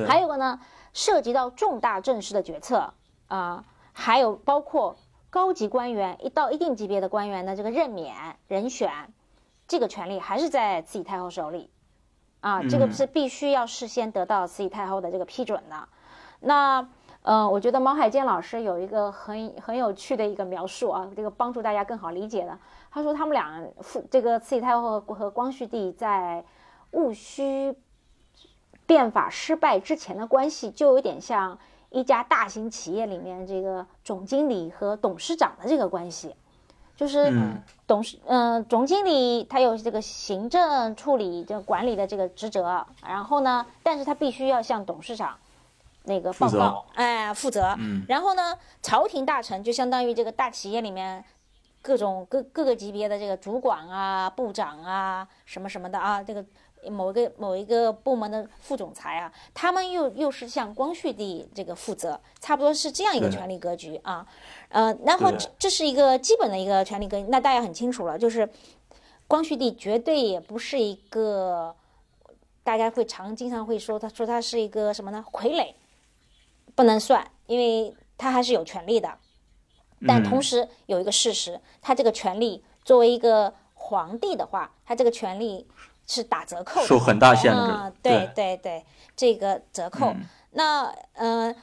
[0.06, 0.60] 还有个呢。
[0.94, 2.94] 涉及到重大政事的决策
[3.28, 3.64] 啊，
[3.94, 4.96] 还有包括
[5.30, 8.14] 高级官员一到一定级别的官员的这个任免
[8.48, 8.92] 人选，
[9.68, 11.70] 这个权利还是在慈禧太后手里
[12.42, 15.88] 啊，这个是必须要事先得到慈禧太后的这个批准的。
[16.42, 16.86] 那
[17.24, 22.60] 嗯，我觉得毛海坚老师有一个很很有趣的一个描述啊，这个帮助大家更好理解的。
[22.90, 26.44] 他说他们俩父这个慈禧太后和光绪帝在
[26.92, 27.78] 戊戌。
[28.92, 31.58] 变法失败之前的关系就有点像
[31.92, 36.36] 一家大型企业里面这个总经理和董事长的这个关系，
[36.98, 37.34] 就是
[37.88, 45.38] 董事嗯总经理他有这个行政处理这管理的这个职责，然后呢，但是他必须要向董事长
[46.04, 47.78] 那个报告，哎负责。
[48.10, 51.24] 然后呢，朝廷大臣就相当于这个大企业里面
[51.82, 56.44] 各种各各个级别的这个主管啊、部长啊什么什么的啊，这个。
[56.90, 64.26] 某一个某一个部门的副总裁啊，他们又又是向光绪帝这个负责，差不多是这样一个权力格局啊，
[64.70, 68.50] 呃，然后这是一个基本的一个权力格局，那大家很清楚了，就是
[69.28, 71.76] 光绪帝绝对也不是一个
[72.64, 75.24] 大家会常经常会说，他说他是一个什么呢？
[75.32, 75.74] 傀儡，
[76.76, 79.18] 不能算，因为他还是有权利的。
[80.08, 85.68] 但同时有一个事实，他这个权利作为一个皇帝的话，他这个权利
[86.14, 87.58] 是打折扣，受很大限制。
[87.58, 88.86] 嗯，对对对，
[89.16, 90.14] 这个折扣。
[90.52, 91.56] 那呃，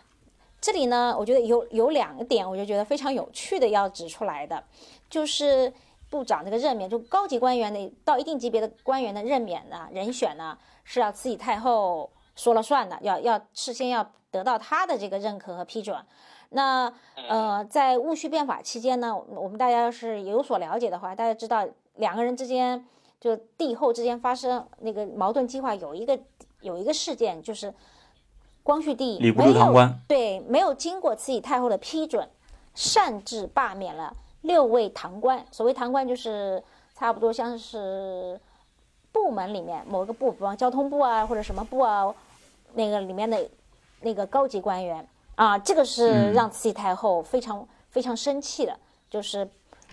[0.59, 4.65] 这里呢，我觉得有有两个点，我就觉得非常有趣的要指出来的，
[5.11, 5.71] 就是
[6.09, 15.95] 部长这个任免，就高级官员的到一定级别的官员的任免呢，人选呢是要慈禧太后说了算的，要要事先要得到他的这个认可和批准。
[16.49, 16.91] 那
[17.29, 22.83] 呃，在戊戌变法期间呢，我们大家要是有所了解的话，大家知道两个人之间
[23.21, 26.19] 就帝后之间发生那个矛盾激化，有一个
[26.61, 27.73] 有一个事件就是
[28.63, 29.75] 光绪帝没有
[30.07, 32.29] 对没有经过慈禧太后的批准，
[32.75, 35.45] 擅自罢免了六位堂官。
[35.51, 36.63] 所谓堂官就是
[36.95, 38.39] 差不多像是
[39.13, 42.15] 部门里面某个部，比方交通部啊或者什么部啊，
[42.75, 43.51] 那个里面的
[44.01, 45.07] 那个高级官员。
[45.35, 48.77] 啊，这个是让慈禧太后非常非常生气的，
[49.09, 49.49] 就是，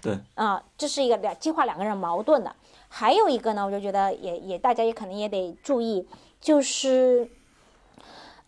[0.05, 2.55] 对，啊，这是一个两激化两个人矛盾的。
[2.87, 6.07] 还有一个呢，我就觉得也也大家也可能也得注意，
[6.39, 7.27] 就是，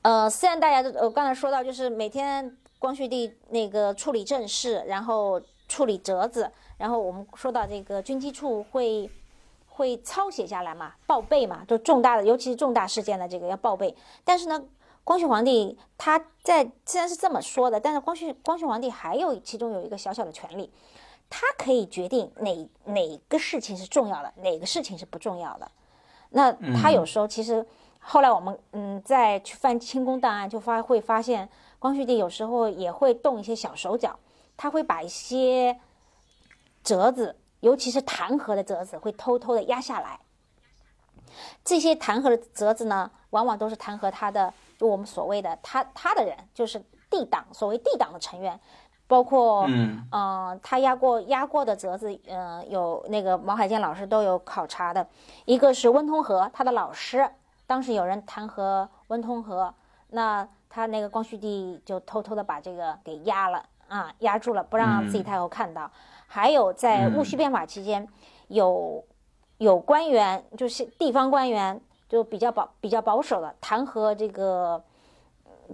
[0.03, 9.09] 呃，虽然大家都我刚才说到，就是每天光绪帝那个处理政事，然后处理折子，然后我们说到这个军机处会
[9.67, 14.63] 会抄写下来嘛，报备嘛，就重大的，尤其是重大事件的这个要报备，但是呢。
[15.03, 20.69] 光绪皇帝他在虽然是这么说的，但是光绪光绪皇帝还有其中有一个小小的权利，
[21.29, 25.71] 他可以决定哪哪个事情是重要的，哪个事情是不重要的。
[26.29, 27.65] 那他有时候其实
[27.99, 31.47] 后来我们嗯再去翻清宫档案，就发会发现
[31.79, 34.17] 光绪帝有时候也会动一些小手脚，
[34.55, 35.79] 他会把一些
[36.83, 40.19] 折子，尤其是弹劾的折子，会偷偷的压下来。
[41.63, 44.53] 这些弹劾的折子呢，往往都是弹劾他的。
[44.77, 48.59] 就我们所谓的他他的人，就是帝党，所谓帝党的成员，
[49.07, 49.65] 包括
[50.11, 55.07] 嗯他压过压过的折子，嗯，有那个毛海建老师都有考察的，
[55.45, 57.29] 一个是温通和他的老师，
[57.65, 59.73] 当时有人弹劾温通和，
[60.09, 65.89] 那他那个光绪帝就偷偷的把这个给压了啊，压住了，不让自己太后看到。
[66.27, 68.07] 还有在戊戌变法期间，
[68.49, 69.03] 有
[69.57, 71.81] 有官员就是地方官员。
[72.09, 74.81] 就比较保比较保守的弹劾这个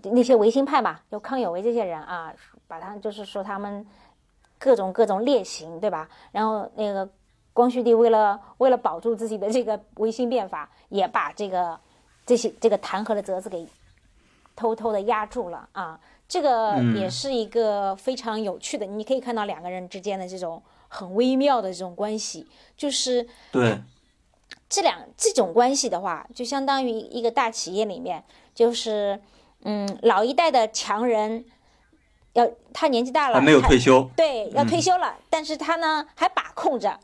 [0.05, 2.33] 那些维新派嘛，就康有为这些人啊，
[2.73, 3.85] 把他就是说他们
[4.57, 6.09] 各种各种劣行，对吧？
[6.31, 7.07] 然后那个
[7.53, 11.79] 光绪帝为了为了保住自己的这个维新变法，也把这个
[12.25, 13.67] 这些这个弹劾的折子给
[14.55, 15.99] 偷偷的压住了啊。
[16.27, 23.79] 这个也是一个非常有趣的，你可以看到两个人之间的这种很微妙的这种关系，就是对。
[24.69, 28.23] 这两这种关系的话，就相当于一个大企业里面，
[28.55, 29.21] 就是，
[29.61, 31.45] 嗯，老一代的强人，
[32.33, 36.99] 要他年纪大了，还没有退休，对，要退休了，但是他呢还把控着，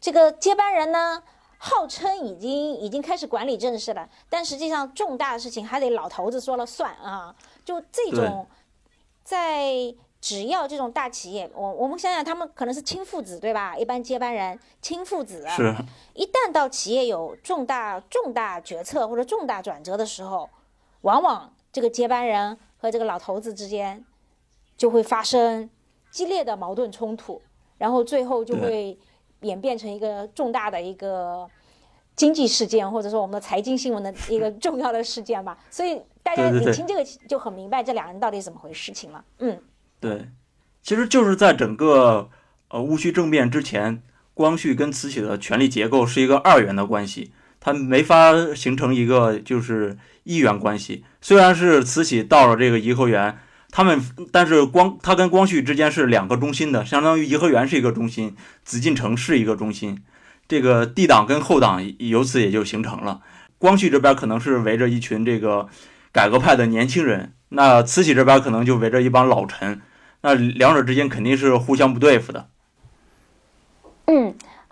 [0.00, 1.22] 这个接班人呢，
[1.58, 7.34] 号称已经已经开始管理政事了，但实际上重大的事情还得老头子说了算啊，
[7.64, 8.46] 就这种，
[9.22, 9.94] 在。
[10.22, 13.74] 只要这种大企业，我我们想想，他们可能是亲父子，对吧？
[13.74, 15.74] 一般接班人亲父子，是。
[16.12, 20.50] 一旦到企业有重大重大决策或者重大转折的时候，
[21.00, 24.04] 往往这个接班人和这个老头子之间
[24.80, 25.68] 就会发生
[26.10, 27.42] 激烈的矛盾冲突，
[27.76, 28.98] 然后最后就会
[29.42, 31.46] 演变成一个重大的一个
[32.16, 35.58] 经济事件，或者说我们的财经新闻的一个重要的事件吧。
[35.68, 39.22] 所以大家理清这个就很明白这两人到底怎么回事情了。
[39.40, 39.60] 嗯。
[40.00, 40.30] 对，
[40.82, 42.30] 其实就是在整个
[42.68, 44.02] 呃戊戌政变之前，
[44.32, 51.04] 光绪跟慈禧的权力结构是一个二元的关系，它没法形成一个就是一元关系。
[51.20, 53.38] 虽然是慈禧到了这个颐和园，
[53.70, 54.00] 他们
[54.32, 60.02] 但是光他跟光绪之间是两个中心的，相当于颐和园是一个中心，紫禁城是一个中心，
[60.48, 63.20] 这个帝党跟后党由此也就形成了。
[63.58, 65.68] 光绪这边可能是围着一群这个
[66.12, 69.80] 改革派的年轻人，那慈禧这边可能就围着一帮老臣。
[70.22, 72.48] 那两者之间肯定是互相不对付的。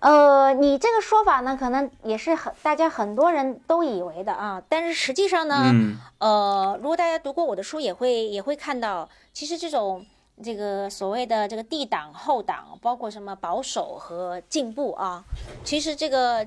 [0.01, 4.63] 嗯，呃，你这个说法呢，可能也是很大家很多人都以为的啊。
[4.69, 5.73] 但是实际上呢，
[6.19, 10.05] 呃，如果大家读过我的书，也会也会看到，其实这种
[10.43, 15.25] 这个所谓的这个 D 党后党，包括什么保守和进步啊，
[15.65, 16.47] 其实这个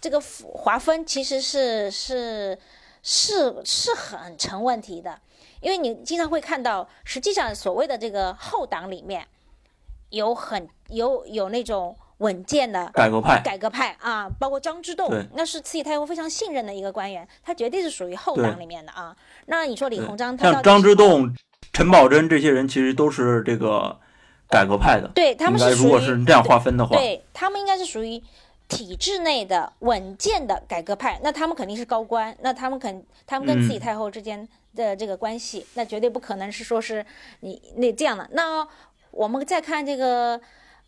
[0.00, 2.58] 这个划分其实是是
[3.02, 5.20] 是是很成问题的。
[5.60, 9.26] 因为你经常会看到，实际上所谓的这个后党里面，
[10.10, 19.16] 有很有有那种稳健的改革派，改革派啊，包括张之洞，那是慈禧太后非常信任的一个官员，他绝对是属于后党里面的啊。
[19.46, 21.32] 那你说李鸿章，像张之洞、
[21.72, 23.96] 陈宝箴这些人，其实都是这个
[24.48, 25.08] 改革派的。
[25.14, 28.20] 对他们是如果是这样划分的话，对他们应该是属于
[28.66, 31.20] 体制内的稳健的改革派。
[31.22, 37.06] 那他们肯定是高官，那他们肯他们跟慈禧太后之间的这个关系，那绝对不可能是说是
[37.40, 38.28] 你那这样的。
[38.32, 38.66] 那
[39.12, 40.40] 我们再看这个。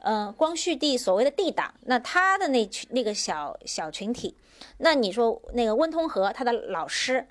[0.02, 4.34] 嗯，光绪帝所谓的帝党，那他的那群那个小小群体，
[4.78, 7.26] 那你说那个温通和他的老师，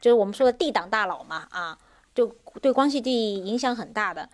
[0.00, 1.78] 就是我们说的帝党大佬嘛，啊，
[2.14, 2.26] 就
[2.60, 4.28] 对光绪帝影响很大的，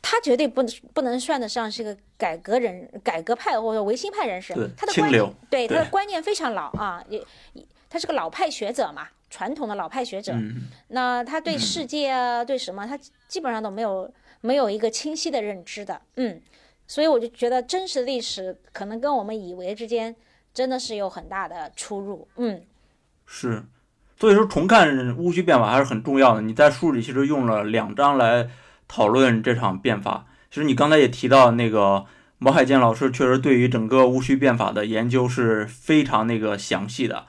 [0.00, 7.22] 他绝对不能不能算得上是个改革人、改革派或者维新派人士，他的观念对他的观念非常老啊，也
[7.90, 10.34] 他是个老派学者嘛，传统的老派学者，
[10.88, 12.98] 那他对世界啊，对什么，他
[13.28, 16.40] 基本上都没有没有一个清晰的认知的，嗯。
[16.86, 20.14] 所以我就觉得真实历史可能跟我们以为之间
[20.52, 22.28] 真的是有很大的出入。
[22.36, 22.62] 嗯，
[23.24, 23.64] 是，
[24.20, 26.42] 所以说重看戊戌变法还是很重要的。
[26.42, 28.48] 你在书里其实用了两章来
[28.86, 30.26] 讨论这场变法。
[30.50, 32.04] 其实你刚才也提到那个
[32.38, 37.24] 毛海建老师，确实对于整个戊戌变法的研究是非常那个详细的。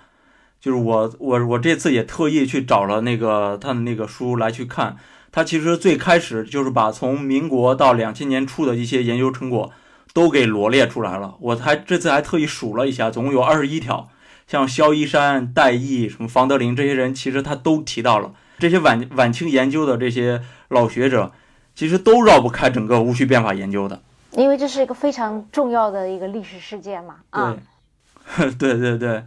[0.60, 4.98] 就是我我我这次也特意去找了那个他的那个书来去看。
[5.36, 9.70] 他其实最开始就是把从民国到两千年初的一些研究成果
[10.14, 11.36] 都给罗列出来了。
[11.42, 14.08] 我还这次还特意数了一下，总共有二十一条。
[14.48, 18.32] 像萧一山、戴毅、什么房德林这些人，其实他都提到了。
[18.60, 21.34] 这些晚晚清研究的这些老学者，
[21.76, 24.02] 其实都绕不开整个戊戌变法研究的。
[24.38, 27.16] 因为这是一个非常重要的一个历史事件嘛。
[27.32, 27.58] 啊，
[28.58, 29.24] 对 对对，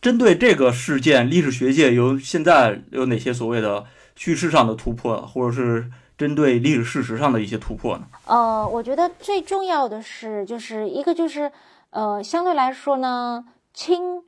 [0.00, 3.84] 针对这个事件，历史学界有现在有哪些所谓的？
[4.20, 8.04] 叙事上的突破，或者是针对历史事实上的一些突破呢？
[8.26, 11.50] 呃，我觉得最重要的是，就是一个就是，
[11.88, 13.42] 呃，相对来说呢，
[13.72, 14.22] 清，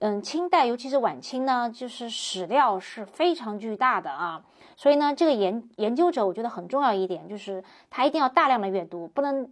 [0.00, 4.42] 嗯，清代尤其是晚清呢，就是史料是非常巨大的啊。
[4.76, 9.48] 所以呢，这个研研究者，我觉得很重要一点就是，他一定要大量的阅读，不能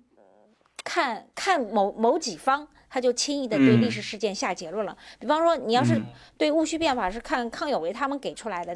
[0.83, 2.67] 看看某某几方。
[2.97, 4.97] 他就轻易的对历史事件下结论了。
[5.19, 6.01] 比方说，你要是
[6.39, 8.75] 对戊戌变法是看康有为他们给出来的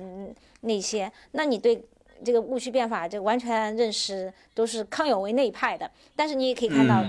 [0.61, 1.83] 那些，那你对
[2.23, 5.91] 这个戊戌变法就完全认识都是康有为那一派的。
[6.15, 7.03] 但是你也可以看到，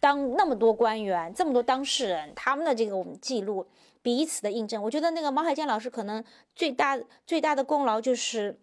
[0.00, 3.64] 当那么多官员、这么多当事人，他们的这个我们记录
[4.02, 6.24] 彼此的印证，我觉得那个毛海建老师可能
[6.56, 8.58] 最大最大的功劳就是。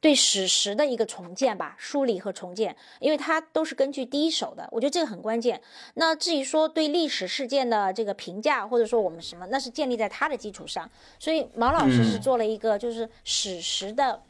[0.00, 5.60] 对史实的一个重建吧，梳理和重建，因为它都是根据第一手的，我觉得这个很关键。
[5.94, 10.90] 那至于说对历史事件的这个评价，或者说我们什么，那是建立在他的基础上。
[11.18, 14.22] 所以毛老师是做了一个就是史实的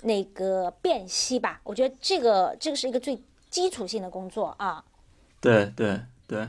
[0.00, 4.82] 那个辨析吧，我觉得这个这个是一个最基础性的工作啊。
[5.42, 6.48] 对对对，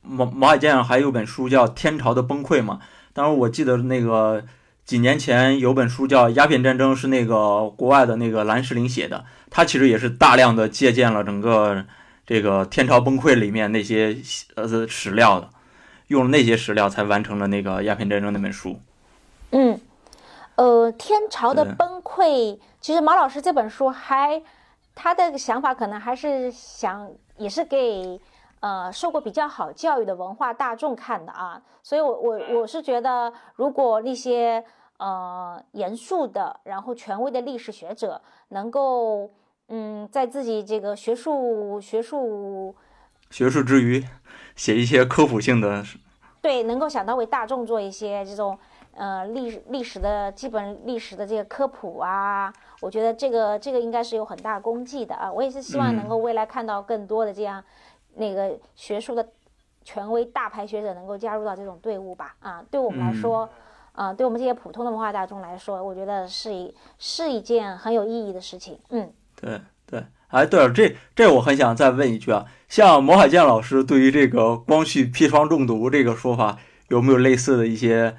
[0.00, 2.80] 毛毛海建还有本书叫《天朝的崩溃》嘛，
[3.12, 4.42] 当时我记得那个。
[4.84, 9.24] 几年前有本书叫《鸦片战争》，是那个国外的那个兰士林写的。
[9.48, 11.84] 他其实也是大量的借鉴了整个
[12.26, 14.16] 这个天朝崩溃里面那些
[14.54, 15.48] 呃史料的，
[16.08, 18.80] 用了那些史料才完成了那个鸦片战争那本书。
[19.50, 19.80] 嗯，
[20.56, 24.42] 呃，天朝的崩溃，其实毛老师这本书还
[24.94, 28.20] 他的想法可能还是想也是给。
[28.62, 34.64] 呃，受过比较好教育的文化大众看的啊，所以，我我我是觉得，如果那些
[34.98, 39.28] 呃严肃的，然后权威的历史学者，能够
[39.66, 42.72] 嗯，在自己这个学术学术
[43.30, 44.06] 学术之余，
[44.54, 45.82] 写一些科普性的，
[46.40, 48.56] 对，能够想到为大众做一些这种
[48.94, 57.64] 呃历历史的基本历史的这个科普啊，我觉得这个这个应该是有很大功绩的啊，我也是希望能够未来看到更多的这样。
[58.14, 59.26] 那个学术的
[59.84, 62.34] 权威大牌学者能够加入到这种队伍吧？
[62.40, 63.48] 啊，对我们来说，
[63.92, 68.78] 啊，对我们这些普通的文化大众来说，我觉得是一是一件很有意义的事情。
[68.90, 76.58] 嗯，对对，哎，对了，这这我很想再问一句啊，像毛海建老师对于这个光绪砒霜中毒这个说法，
[76.88, 78.16] 有没有类似的一些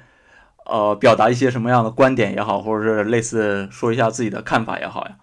[0.66, 5.16] 呃表达一些什么样的观点也好，或者是类似说一下自己的看法也好呀？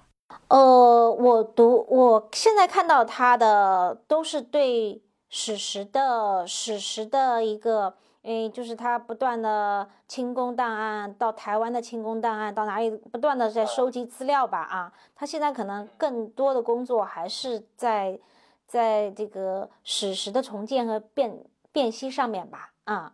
[0.51, 7.93] 呃，我读我现在看到他的都是对史实的史实的一个，
[8.23, 18.19] 诶，就是他不断的清宫档案，到台湾的清宫档案，到哪里不断的在收集资料吧，啊，他现在可能更多的工作还是在
[18.67, 23.13] 在这个史实的重建和辨辨析上面吧，啊，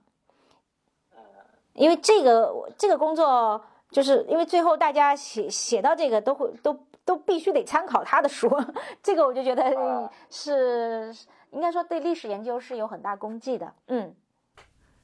[1.74, 6.76] 因为这个这个工作，就是因为最后大家写写到这个都会都。
[7.08, 8.54] 都必须得参考他的书，
[9.02, 11.16] 这个我就觉得是
[11.52, 13.72] 应该说对历史研究是有很大功绩的。
[13.88, 14.14] 嗯，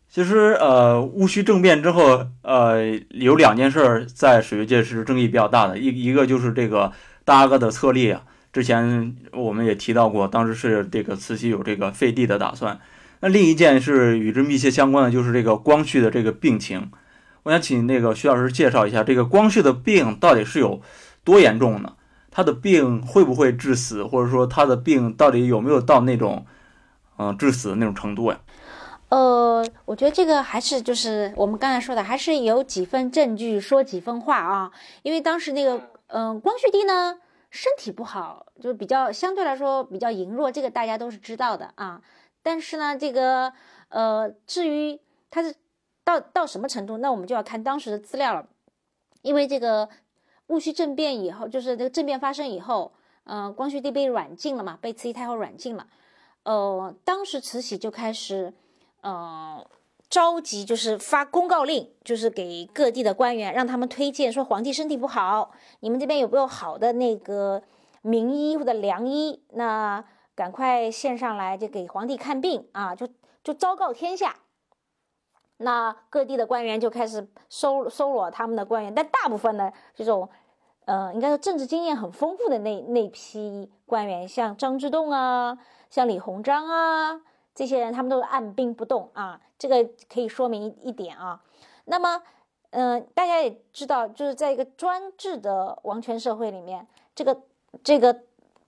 [0.10, 6.92] 其实呃，戊戌政变之后，呃，有两件事在史学界是争议比较大的，一一个就是这个
[7.24, 12.82] 大阿哥的册立啊，之前我们也提到过，当时是这个慈禧有这个废帝的打算。
[13.22, 16.92] 那另一件是与之密切相关的，就是这个光绪的这个病情。
[17.44, 20.82] 我想请那个徐老师介绍一下，这个光绪的病到底是有
[21.24, 21.96] 多严重呢？
[22.36, 26.48] 他的病会不会致死，或者说他的病到底有没有到那种，
[27.20, 28.40] 嗯，致死的那种程度呀？
[29.10, 34.72] 呃，我觉得这个还是就是我们刚才说的，还是有几分证据说几分话啊。
[35.04, 37.20] 因为当时那个，嗯，光绪帝呢
[37.52, 42.02] 身体不好，就是比较相对来说比较羸弱，这个大家都是知道的啊。
[42.42, 43.54] 但是呢，这个，
[43.90, 45.00] 呃，至于
[45.30, 45.54] 他是
[46.04, 48.48] 到到什么程度，那我们就要看当时的资料了，
[49.22, 49.88] 因为这个。
[50.48, 52.92] 戊戌政变以后，就是这个政变发生以后，
[53.24, 55.88] 呃，光绪帝被软禁了嘛，被慈禧太后软禁了。
[56.44, 58.54] 呃，当时慈禧就开始，
[59.02, 59.66] 呃，
[60.10, 67.64] 召集，就是发公告令，就是给各地的官员，让他们推荐说皇帝身体不好，你们这边有没有好的那个
[68.02, 69.42] 名医或者良医？
[69.52, 70.04] 那
[70.36, 73.08] 赶快献上来，就给皇帝看病啊，就
[73.44, 74.36] 就昭告天下。
[75.64, 80.30] 那各地的官员就开始收收罗他们的官员，但大部分的这种，
[80.86, 85.58] 呃，应该说政治经验很丰富的那那批官员，像张之洞啊，
[85.90, 87.22] 像李鸿章啊，
[87.56, 89.42] 这些人他们都是按兵不动啊。
[89.58, 91.42] 这个可以说明一点啊。
[91.86, 92.22] 那么，
[92.72, 96.86] 嗯，大家也知道，就是在一个专制的王权社会里面，
[97.16, 97.42] 这个
[97.84, 98.22] 这个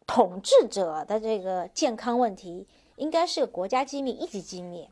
[0.07, 4.89] 统治者的这个健康问题，应该是个国家机密、一级机密。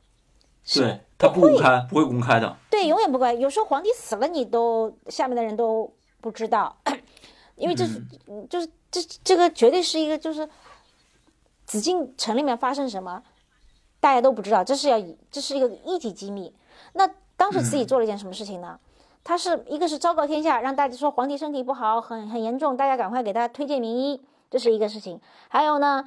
[0.65, 2.55] 对他不公开，不会公开的。
[2.69, 3.33] 对，永远不公开。
[3.33, 6.75] 有时候皇帝死了，你都下面的人都不知道，
[7.55, 8.01] 因为这是，
[8.49, 10.47] 就是这这个绝对是一个，就是
[11.65, 13.21] 紫禁城里面发生什么，
[13.99, 14.97] 大家都不知道，这是要
[15.29, 16.55] 这是一个一级机密。
[16.93, 18.79] 那当时慈禧做了一件什么事情呢？
[19.23, 25.19] 他是一个是昭告天下，让大家说皇帝身体不好，很很严重，大家赶快给他推荐名医，这是一个事情。
[25.49, 26.05] 还有呢，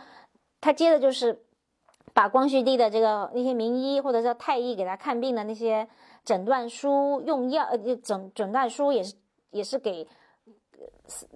[0.60, 1.42] 他接的就是。
[2.16, 5.86] 把光绪帝的这个那些名医或者叫太医给他看病的那些
[6.24, 9.14] 诊断书、用药呃诊诊断书也是
[9.50, 10.08] 也是给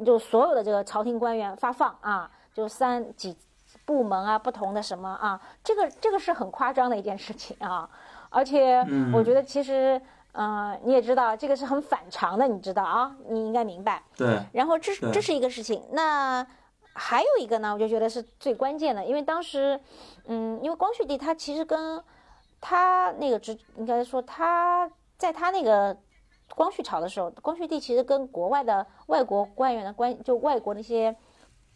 [0.02, 3.36] 就所有的这个朝廷官员发放啊，就三几
[3.84, 7.86] 部门啊不同的什么啊，这个这个是很夸张的一件事情啊，
[8.30, 10.00] 而且我觉得其实
[10.32, 14.02] 嗯你也知道这个是很反常的，你知道啊，你应该明白。
[14.16, 14.38] 对。
[14.54, 16.46] 然后这这是一个事情，那。
[16.92, 19.80] 还有一个呢，我就觉得是最关键的，因为当时，
[20.26, 22.02] 嗯，因为光绪帝他其实跟
[22.60, 25.96] 他那个之应该说他在他那个
[26.54, 31.14] 光绪朝的时候，光绪帝其实跟国外的外国官员的关就外国那些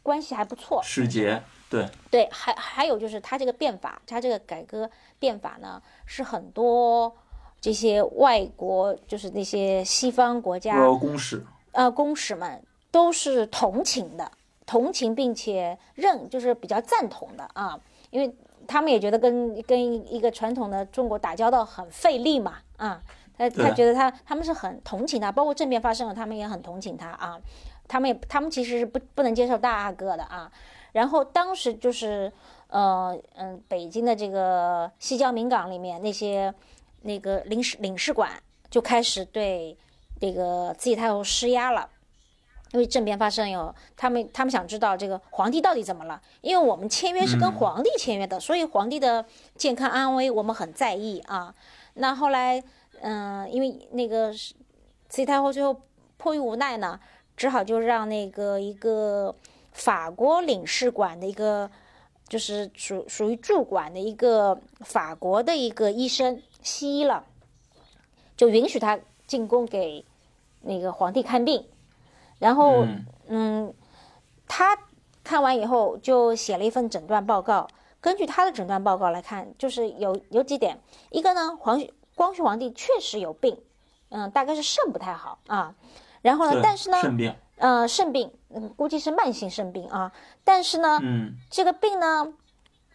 [0.03, 0.81] 关系还不错。
[0.83, 1.41] 使节，
[1.71, 7.15] 对对，还还有就是他这个变法，他这个改革变法呢，是很多
[7.61, 11.43] 这些外国就是那些西方国家公使
[11.73, 14.31] 呃公使们都是同情的。
[14.67, 17.79] 同情并且认，就是比较赞同的啊，
[18.11, 18.35] 因为
[18.67, 23.03] 他们也觉得跟跟一个传统的中国打交道很费力嘛啊，
[23.37, 27.39] 他他觉得他他们是很同情他，包括政变发生了，他们也很同情他啊，
[27.87, 30.51] 他们也他们其实是不不能接受大阿哥的啊，
[30.93, 32.33] 然后当时就是
[32.69, 36.53] 呃嗯，北京的这个西郊民港里面那些
[37.03, 38.31] 那个领事领事馆
[38.71, 39.77] 就开始对
[40.19, 41.91] 这个慈禧太后施压了。
[42.75, 46.20] 因为政变发生以后，他们他们想知道这个皇帝到底怎么了？
[46.40, 49.24] 因为我们签约是跟皇帝签约的，所以皇帝的
[49.55, 51.55] 健康安危我们很在意啊。
[51.94, 52.61] 那后来，
[53.01, 54.57] 嗯，因为那个慈
[55.09, 55.82] 禧太后最后
[56.16, 56.98] 迫于无奈呢，
[57.36, 59.32] 只好就让那个一个
[59.70, 61.70] 法国领事馆的一个，
[62.28, 67.24] 就是属属于驻馆的一个法国的一个医生西医了，
[68.36, 68.98] 就允许他
[69.28, 70.05] 进宫给
[70.62, 71.65] 那个皇帝看病。
[72.39, 72.86] 然后，
[73.28, 73.73] 嗯，
[74.47, 74.77] 他
[75.23, 77.66] 看完以后就写了一份诊断报告。
[78.01, 80.78] 根据他的诊断报告来看，就是有有几点：
[81.11, 81.82] 一个呢，皇
[82.15, 83.59] 光绪皇帝确实有病，
[84.11, 85.74] 嗯，大概是肾不太好啊。
[86.20, 90.12] 然后呢，但是呢，肾病，呃，肾病，嗯，估计是慢性肾病啊。
[90.44, 92.24] 但是呢，嗯，这个病呢，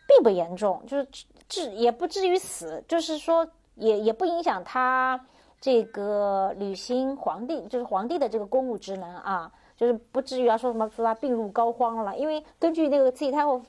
[0.08, 1.08] 并不严重，就是
[1.48, 5.20] 治也不至于死，就是说也也不影响他。
[5.62, 13.62] 这个履行皇帝就是皇帝的这个公务职能啊，就是不至于要说什么说他病入膏肓了，因为根据那个慈禧太后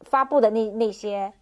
[0.00, 1.32] 发布的那那些，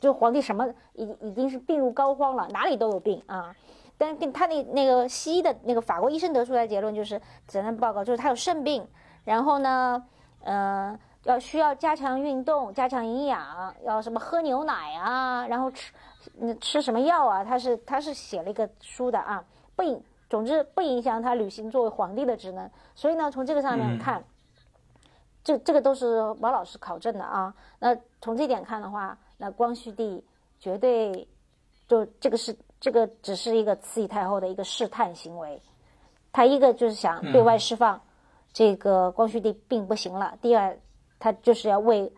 [0.00, 3.54] 就皇帝什么已已经是病入膏肓了，哪里都有病啊。
[3.98, 8.86] 但跟他那那个西医的那个法国医生得出来结论就是诊断报告就是他有肾病，
[9.24, 10.02] 然后呢，
[10.42, 15.92] 呃，要需要加强运动、加强营养，要什么喝牛奶啊，然后吃
[16.40, 17.44] 嗯吃什么药啊？
[17.44, 19.44] 他是他是写了一个书的啊，
[19.74, 22.70] 不影，总之不影响他履行作为皇帝的职能。
[22.94, 24.22] 所以呢，从这个上面看，
[25.44, 27.54] 这这个都是毛老师考证的啊。
[27.78, 30.22] 那从这点看的话，那光绪帝
[30.58, 31.26] 绝对
[31.88, 35.60] 就这个是这个只是一个慈禧太后的一个试探行为，
[36.32, 38.00] 他一个就是想对外释放
[38.52, 40.78] 这个光绪帝病不行了，第二。
[41.18, 42.12] 他就是要为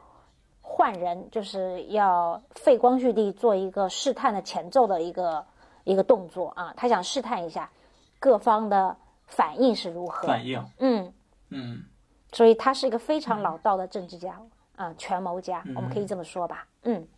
[0.70, 5.44] 换人，就是要废光绪帝做一个试探的前奏的一个
[5.82, 6.72] 一个动作啊！
[6.76, 7.68] 他想试探一下
[8.20, 8.94] 各方的
[9.26, 10.28] 反应是如何。
[10.28, 11.12] 反应，嗯
[11.48, 11.82] 嗯，
[12.32, 14.40] 所以他是一个非常老道的政治家
[14.76, 16.66] 啊，权谋家，我们可以这么说吧？
[16.84, 17.08] 嗯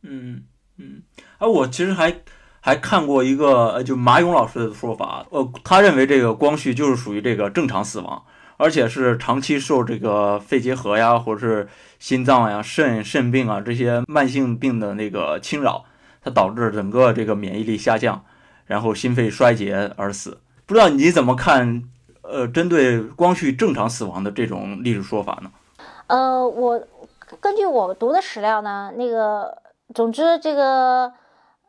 [0.00, 0.42] 嗯
[0.78, 1.02] 嗯。
[1.38, 2.12] 哎，我其实还
[2.60, 8.24] 还看过一个，就马勇老师的说法，呃，他认为这个光绪就是属于这个正常死亡。
[8.56, 11.68] 而且是长期受这个肺结核呀，或者是
[11.98, 15.84] 心脏呀、肾肾病啊这些慢性病的那个侵扰，
[16.22, 18.24] 它导致整个这个免疫力下降，
[18.66, 20.38] 然后心肺衰竭而死。
[20.66, 21.82] 不知道你怎么看？
[22.26, 25.50] 呃，针对光绪正常死亡的这种历史说法呢？
[26.06, 26.82] 呃，我
[27.38, 29.58] 根据我读的史料呢，那个
[29.94, 31.12] 总之这个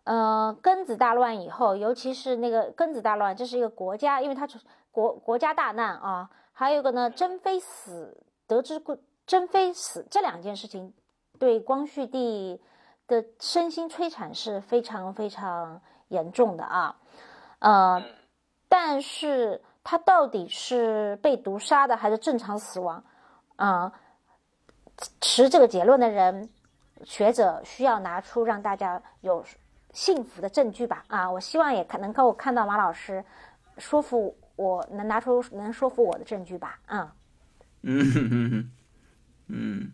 [0.06, 4.48] 呃庚子大乱以后，尤其是那个庚子大乱，这是一个国家，因为它
[4.92, 6.30] 国国家大难啊。
[6.58, 10.94] 还有个呢，珍妃死，得知故珍妃死这两件事情，
[11.38, 12.62] 对光绪帝
[13.08, 16.96] 的身心摧残是非常非常严重的啊。
[17.60, 18.02] 呃，
[18.70, 23.04] 但是他到底是被毒杀的还是正常死亡
[23.58, 23.92] 啊？
[25.20, 26.50] 持这个结论的人，
[27.04, 29.44] 学者需要拿出让大家有
[29.92, 31.04] 幸福的证据吧？
[31.10, 33.26] 啊，我希望也可能够看到马老师
[33.78, 34.34] 说服。
[34.56, 36.80] 我能拿出能说服我的证据吧？
[36.88, 37.08] 嗯，
[37.84, 38.72] 嗯
[39.48, 39.92] 嗯，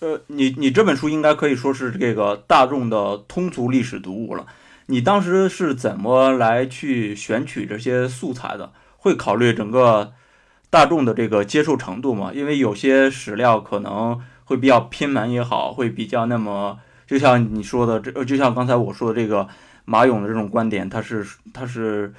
[0.00, 4.46] 呃，你你这本书应该可以说是这个大众的通俗历史读物了。
[4.86, 8.72] 你当时是怎么来去选取这些素材的？
[8.96, 10.14] 会考虑整个
[10.70, 12.32] 大众的这个接受程度吗？
[12.34, 19.46] 因为有些史料可能会比较偏门也好，会比较那么，就像你说的这，就像刚才我说的这个
[19.84, 22.14] 马勇的这种观点，他是他是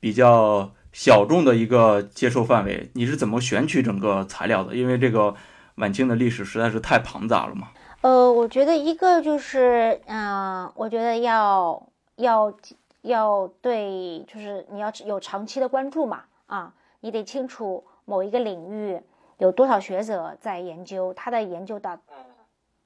[0.00, 0.72] 比较。
[0.94, 4.76] 小众的一个接受范围，你是怎么选取整个材料的？
[4.76, 5.34] 因为这个
[5.74, 7.70] 晚清的历史实在是太庞杂了嘛。
[8.02, 11.84] 呃，我觉得一个就是，嗯，我觉得要
[12.14, 12.54] 要
[13.02, 19.00] 要对，就是你要有长期的关注嘛，啊，你得清楚某一个领域
[19.38, 21.98] 有多少学者在研究，他的研究到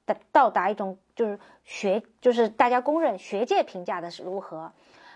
[0.07, 4.71] 的到达一种就是学，就是大家公认学界评价的是如何，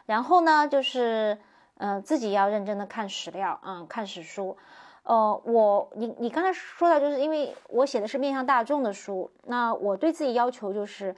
[0.06, 1.40] 然后呢，就是。
[1.86, 4.56] 嗯，自己要认真的看史料，嗯，看史书。
[5.04, 11.14] 呃，我你你刚才说到，就是因为我写的是面向大众的书，那我对自己要求就是，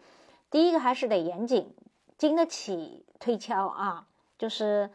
[0.50, 1.72] 第一个还是得严谨，
[2.18, 4.08] 经得起推敲啊，
[4.40, 4.90] 就是，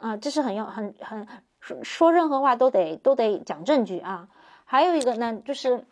[0.00, 1.28] 啊，这是很要很很
[1.60, 4.30] 说说任何话都得都得讲证据啊。
[4.64, 5.84] 还有一个呢，就是，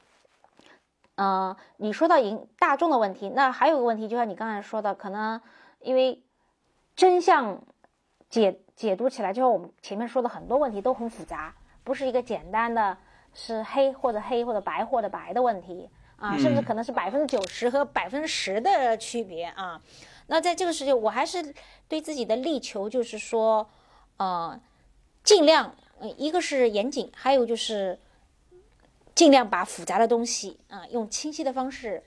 [1.17, 5.43] 嗯，你说到引大众的问题，那还有个问题，就像你刚才说的，可能
[5.83, 6.23] 因为
[6.97, 7.61] 真相
[8.31, 8.59] 解。
[8.81, 11.55] 解读起来，就像我们前面说的很多问题都很复杂，
[11.85, 12.97] 不是一个简单的
[13.35, 15.87] 是黑或者黑或者白或者白的问题
[16.17, 19.83] 啊，甚至可能是百分之九十和百分之十的区别啊。
[20.29, 21.55] 那在这个时间，我还是
[21.89, 23.69] 对自己的力求就是说，
[24.17, 24.59] 呃，
[25.23, 25.77] 尽量，
[26.17, 28.01] 一个是严谨，还有就是
[29.15, 32.03] 尽量把复杂的东西啊，用清晰的方式，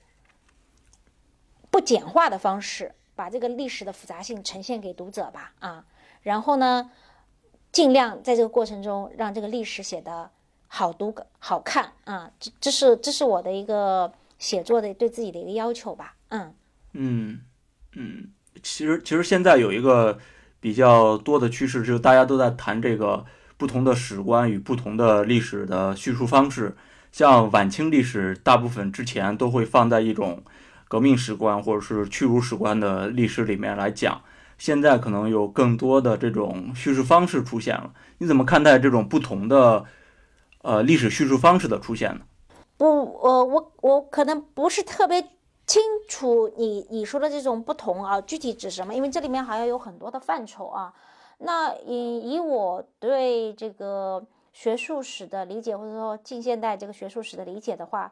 [1.69, 5.85] 不简化的方式，把这个历史的复杂性呈现给读者吧啊。
[6.23, 6.89] 然后呢，
[7.71, 10.31] 尽量在这个过程中让这个历史写的
[10.67, 12.31] 好读、好看啊！
[12.39, 16.15] 这这是这是我的一个写作的对自己的一个要求吧。
[16.29, 16.55] 嗯
[16.93, 17.41] 嗯
[17.95, 18.29] 嗯，
[18.63, 20.17] 其实其实现在有一个
[20.59, 23.25] 比较多的趋势，就是大家都在谈这个
[23.57, 26.75] 不同的史观与不同的历史的叙述方式。
[27.11, 30.41] 像晚清历史，大部分之前都会放在一种
[30.87, 34.23] 革命史观或者是屈辱史观的历史里面来讲。
[34.57, 39.83] 现在可能有更多的这种叙事方式出现了，你怎么看待这种不同的
[40.61, 42.21] 呃历史叙述方式的出现呢？
[42.77, 45.21] 不，我我我可能不是特别
[45.65, 48.93] 清楚你你说的这种不同啊，具体指什么？
[48.93, 50.93] 因为这里面好像有很多的范畴啊。
[51.39, 54.23] 那以以我对这个
[54.53, 58.11] 学术史的理解，或者说近现代这个学术史的理解的话，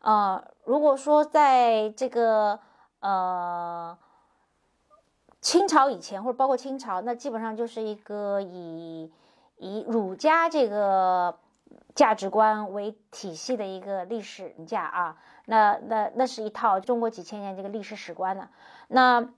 [0.00, 2.58] 呃，如果说在这个
[3.00, 3.96] 呃。
[5.42, 9.12] 清朝以前，或者包括清朝，那基本上就是一个以
[9.58, 11.36] 以儒家这个
[11.94, 15.18] 价值观为体系的一个历史家啊。
[15.46, 18.48] 那那那是一套中国几千年这个历史史观呢。
[18.86, 19.28] 那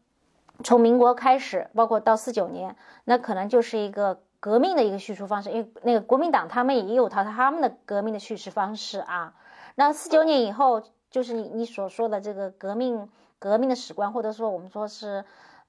[0.63, 9.35] 从民国开始，包括到四九年，那可能就是一个革命的一个叙述方式，因为那个国民党他们也有套他们的革命的叙事方式啊。
[9.75, 13.09] 那四九年以后，就是你你所说的这个革命
[13.39, 15.25] 革命的史观，或者说我们说是，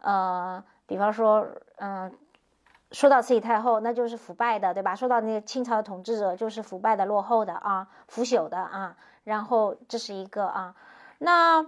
[0.06, 2.14] 呃，比方说，嗯，
[2.92, 4.96] 说到慈禧太后，那就是腐败的，对吧？
[4.96, 8.96] 说到那个清朝的统治者，就是腐败的、落后的啊，腐朽的啊。
[9.24, 10.76] 然后这是一个啊，
[11.18, 11.66] 那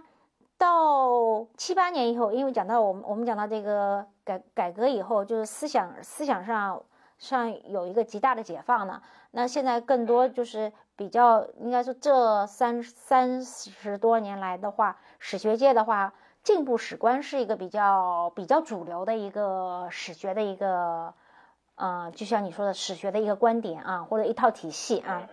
[0.59, 6.83] 到七八年以后，因为讲到我们我们讲到这个改改革以后，就是思想思想上
[7.17, 9.01] 上有一个极大的解放呢。
[9.31, 16.13] 那现在更多就是比较应该说这三三十多年来的话，史学界的话，
[16.47, 21.13] 进步史观是一个比较比较主流的一个史学的一个，
[21.75, 25.27] 呃，就像你说的史学的一个观点啊，或者一套体系啊。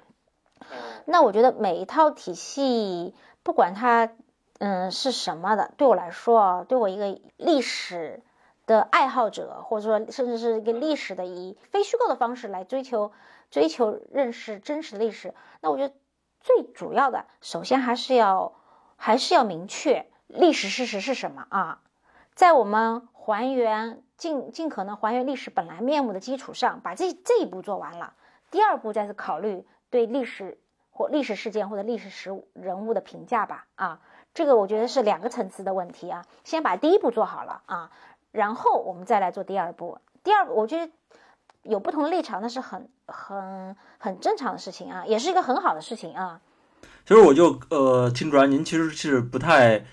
[1.05, 3.15] 那我觉得每一套体系，
[3.45, 4.11] 不管它
[4.59, 8.21] 嗯是什么的，对我来说啊，对我一个历史
[8.67, 13.13] 的爱好者，或者说甚至是一个历史的以非虚构的方式来追求
[13.53, 15.95] 追求认识真实的历史，那我觉得
[16.41, 18.53] 最主要的，首先还是要
[18.97, 21.81] 还是要明确历史事实是什么啊，
[22.35, 28.15] 在我们还原尽尽可能还原历史本来面目的基础上，把这这一步做完了，
[28.51, 29.67] 第二步再是考虑。
[29.91, 30.59] 对历史
[30.91, 34.01] 或历史事件或者历史实人物的评价吧，啊，
[34.35, 36.27] 这个我觉得是两个层次的问题啊。
[36.43, 37.93] 先把第一步做好了啊，
[38.33, 39.99] 然后我们再来做第二步。
[40.25, 40.93] 第二，我觉得
[41.63, 46.41] 有不同的立场，那是很很很正常的事情啊，也是一个很好的事情啊。
[47.07, 49.85] 其实我就呃听出来，您其实是不太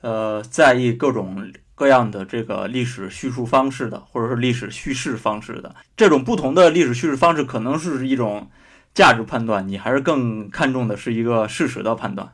[0.00, 5.74] 呃在意各种各样的这个历史叙述方式的，或者是历史叙事方式的。
[5.96, 8.48] 这种不同的历史叙事方式，可能是一种。
[8.94, 12.32] 价值判断，你还是更看重的是一个事实的判断，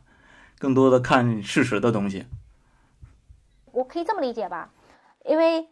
[0.58, 2.24] 更多的看事实的东西。
[3.72, 4.70] 我可以这么理解吧，
[5.26, 5.68] 因为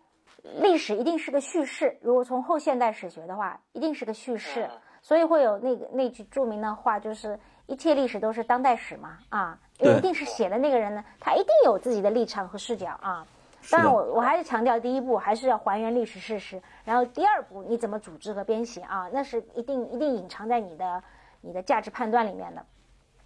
[0.60, 4.69] 历史一定是个叙事，如果从后现代史学的话，一定是个叙事，
[5.01, 13.26] 所以会有那个那句著名的话，就是一切历史都是当代史嘛，啊，一定是写的那个人呢，他一定有自己的立场和视角啊。
[13.70, 19.09] 当然，我我还是强调，第一步还是要还原历史事实，然后第二步你怎么组织和编写啊？
[19.12, 21.02] 那是一定一定隐藏在你的
[21.42, 22.64] 你的价值判断里面的。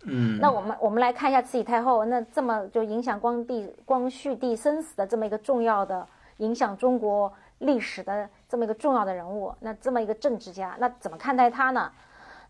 [0.04, 0.38] 嗯。
[0.38, 6.06] 那我们我们来看一下慈禧太后，那这么就影响光帝光绪帝生死的这么一个重要的
[6.36, 11.90] 影响中国历史的这么一个重要的人物，那这么一个政治家，那怎么看待他呢？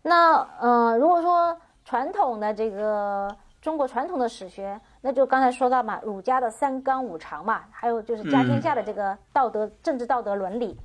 [0.01, 3.33] 那呃，如果说传统的这个
[3.67, 4.79] 中国传统的史学。
[5.01, 10.79] 那就刚才说到嘛，儒家的三纲五常嘛，还有就是家天下的这个道德、政治道德伦理。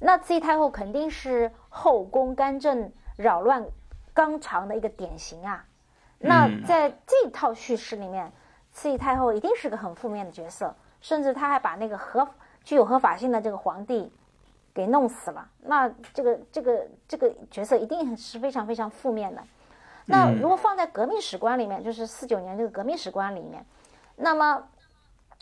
[0.00, 3.64] 那慈禧太后肯定是后宫干政、扰乱
[4.12, 5.64] 纲常的一个典型啊。
[6.18, 8.32] 那在这套叙事里面，
[8.72, 12.28] 慈禧太后一定是个很负面的角色，甚至她还把那个合
[12.64, 14.12] 具有合法性的这个皇帝
[14.74, 15.48] 给弄死了。
[15.62, 19.40] 那这个这个这个角色一定是非常非常负面的。
[20.08, 23.66] 那如果放在革命史观里面，就是四九年这个革命史观里面，
[24.14, 24.62] 那么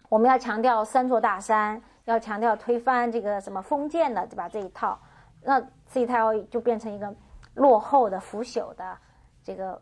[0.08, 4.48] 我们要强调三座大山，要强调推翻这个什么封建的，对吧？
[4.48, 4.98] 这一套，
[5.42, 7.14] 那慈禧太后就变成一个
[7.52, 8.96] 落后的、腐朽的，
[9.44, 9.78] 这个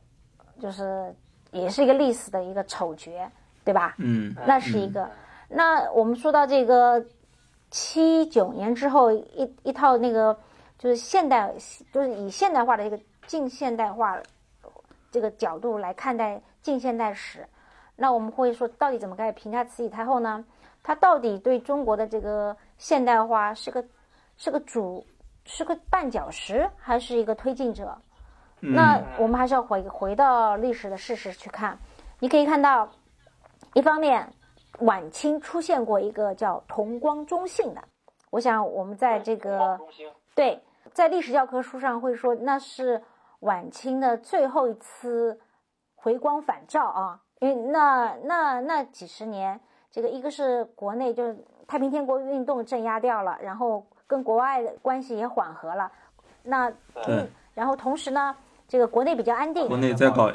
[0.60, 1.14] 就是
[1.52, 3.12] 也是一个历史的一个丑角，
[3.64, 3.94] 对吧？
[3.98, 5.08] 嗯，那是一个。
[5.48, 7.04] 那我们说到这个
[7.70, 10.36] 七九年之后，一一套那个
[10.76, 11.54] 就是现代，
[11.92, 12.98] 就是以现代化的一个
[13.28, 14.18] 近现代化。
[15.12, 17.46] 这个角度来看待近现代史，
[17.94, 20.42] 那我们会说，到底怎么该评价慈禧太后呢？
[20.82, 23.84] 她到底对中国的这个现代化是个
[24.38, 25.06] 是个主
[25.44, 27.96] 是个绊脚石，还是一个推进者？
[28.58, 31.78] 那我们还是要回回到历史的事实去看。
[32.18, 32.90] 你可以看到，
[33.74, 34.32] 一方面，
[34.78, 37.84] 晚清出现过一个叫同光中兴的，
[38.30, 39.78] 我想我们在这个
[40.34, 40.58] 对
[40.94, 43.02] 在历史教科书上会说那是。
[43.42, 45.38] 晚清的最后一次
[45.96, 49.60] 回光返照啊，因为那那那几十年，
[49.90, 51.36] 这个一个是国内就是
[51.66, 55.90] 太平天国运动镇压掉了，然后跟国外的关系也缓和了，
[56.44, 56.70] 那
[57.08, 58.34] 嗯，然后同时呢，
[58.68, 60.30] 这个国内比较安定，国内在搞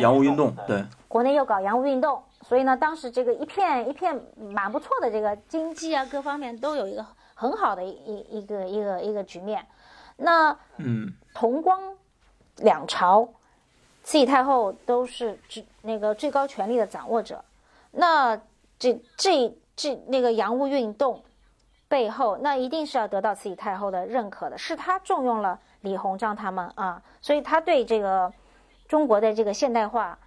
[0.00, 9.64] 洋务运动，对，国内又搞洋务运动，所以呢，当时这个一片一片蛮不错的这个经济啊，各方面都有一个很好的一一个一个一个局面，
[10.16, 11.78] 那嗯，同光。
[12.60, 13.28] 两朝，
[14.02, 17.44] 慈禧太后都是最那个最高权力的掌握者，
[17.90, 18.36] 那
[18.78, 21.22] 这这这那个洋务运动
[21.88, 28.32] 背后，那一定是要得到慈禧太后的认可的，是她重用了李鸿章他们啊，所以她对这个
[28.86, 30.18] 中国的这个现代化，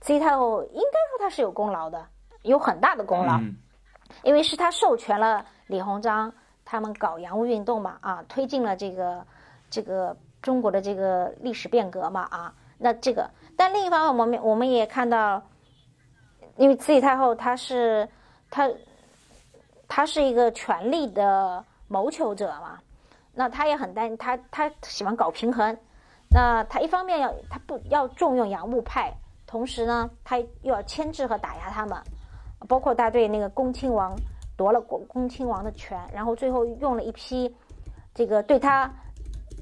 [0.00, 2.06] 慈禧太后应该说她是有功劳的，
[2.42, 3.40] 有很大的功劳，
[4.22, 6.32] 因为是她授权了李鸿章
[6.64, 9.26] 他们搞洋务运动嘛啊，推进了这个
[9.70, 15.42] 这个中国的这个历史变革嘛啊，那这个，但另一方面，我们我们也看到，
[16.56, 18.08] 因为慈禧太后她是
[18.50, 18.70] 她。
[19.92, 22.78] 她是一个权力的谋求者嘛，
[23.34, 25.76] 那她也很担她她喜欢搞平衡，
[26.32, 29.12] 那她一方面要她不要重用洋务派，
[29.48, 32.00] 同时呢，她又要牵制和打压他们，
[32.68, 34.14] 包括他对那个恭亲王
[34.56, 37.52] 夺了恭恭亲王的权，然后最后用了一批
[38.14, 38.88] 这个对他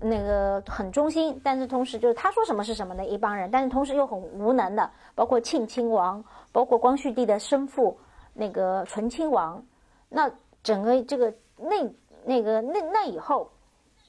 [0.00, 6.22] 那个很忠心，但是同时就是他说什么是什么的一帮人，但是同时又很无能的，包括庆亲王，
[6.52, 7.98] 包括光绪帝的生父
[8.34, 9.62] 那个醇亲王。
[10.08, 10.30] 那
[10.62, 11.84] 整个这个那
[12.24, 13.50] 那个那那以后，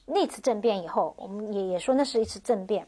[0.06, 2.86] 那次政变以后，我们也也说那是一次政变。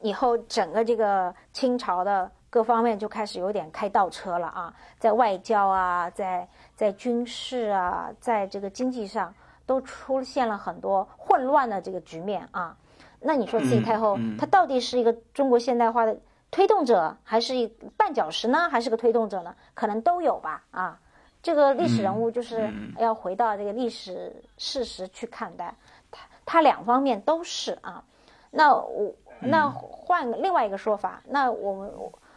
[0.00, 9.34] 以后整个这个清朝的各方面就开始有点开倒车了啊，在外交啊，在在军事啊，在这个经济上
[9.66, 12.76] 都出现了很多混乱的这个局面啊。
[13.20, 16.16] 那你说慈禧太后她到底是一个中国现代化的
[16.50, 17.66] 推动者，还是一
[17.98, 18.68] 绊脚石呢？
[18.70, 19.54] 还是个推动者呢？
[19.72, 21.00] 可能都有吧啊。
[21.42, 25.74] 这个历史人物就是要回到这个历史事实去看待，
[26.10, 28.02] 他他两方面都是啊。
[28.50, 31.92] 那我那换另外一个说法，那我们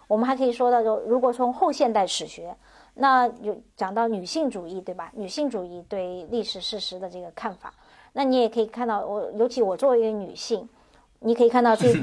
[0.07, 2.55] 我们还可以说到，就如果从后现代史学，
[2.99, 5.11] 那有讲到女性主义，对吧？
[5.13, 7.73] 女性主义对历史事实的这个看法，
[8.13, 10.67] 那你也可以看到，我尤其我作为一个女性，
[11.19, 11.93] 你可以看到这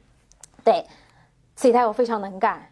[0.64, 0.84] 对
[1.54, 2.70] 慈禧太后非常能干，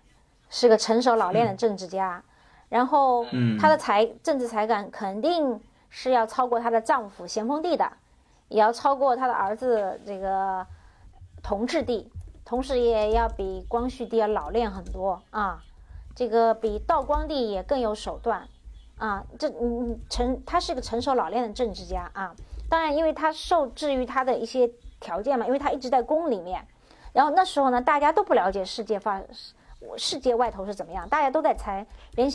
[0.51, 2.22] 是个成熟老练的政治家。
[2.68, 3.24] 然后，
[3.60, 5.60] 她的才政治才干肯定
[5.90, 7.93] 是要超过她的丈夫咸丰帝的，
[8.48, 10.66] 也要超过她的儿子这个
[11.43, 12.10] 同治帝，
[12.44, 15.62] 同时也要比光绪帝要老练很多啊。
[16.14, 18.48] 这个比道光帝也更有手段
[18.98, 19.24] 啊。
[19.39, 22.34] 这嗯成，他是个成熟老练的政治家啊。
[22.68, 24.70] 当然，因为他受制于他的一些
[25.01, 26.66] 条件嘛，因为他一直在宫里面。
[27.12, 29.22] 然后那时候呢，大家都不了解世界发
[29.97, 32.30] 世界外头是怎么样，大家都在猜，连。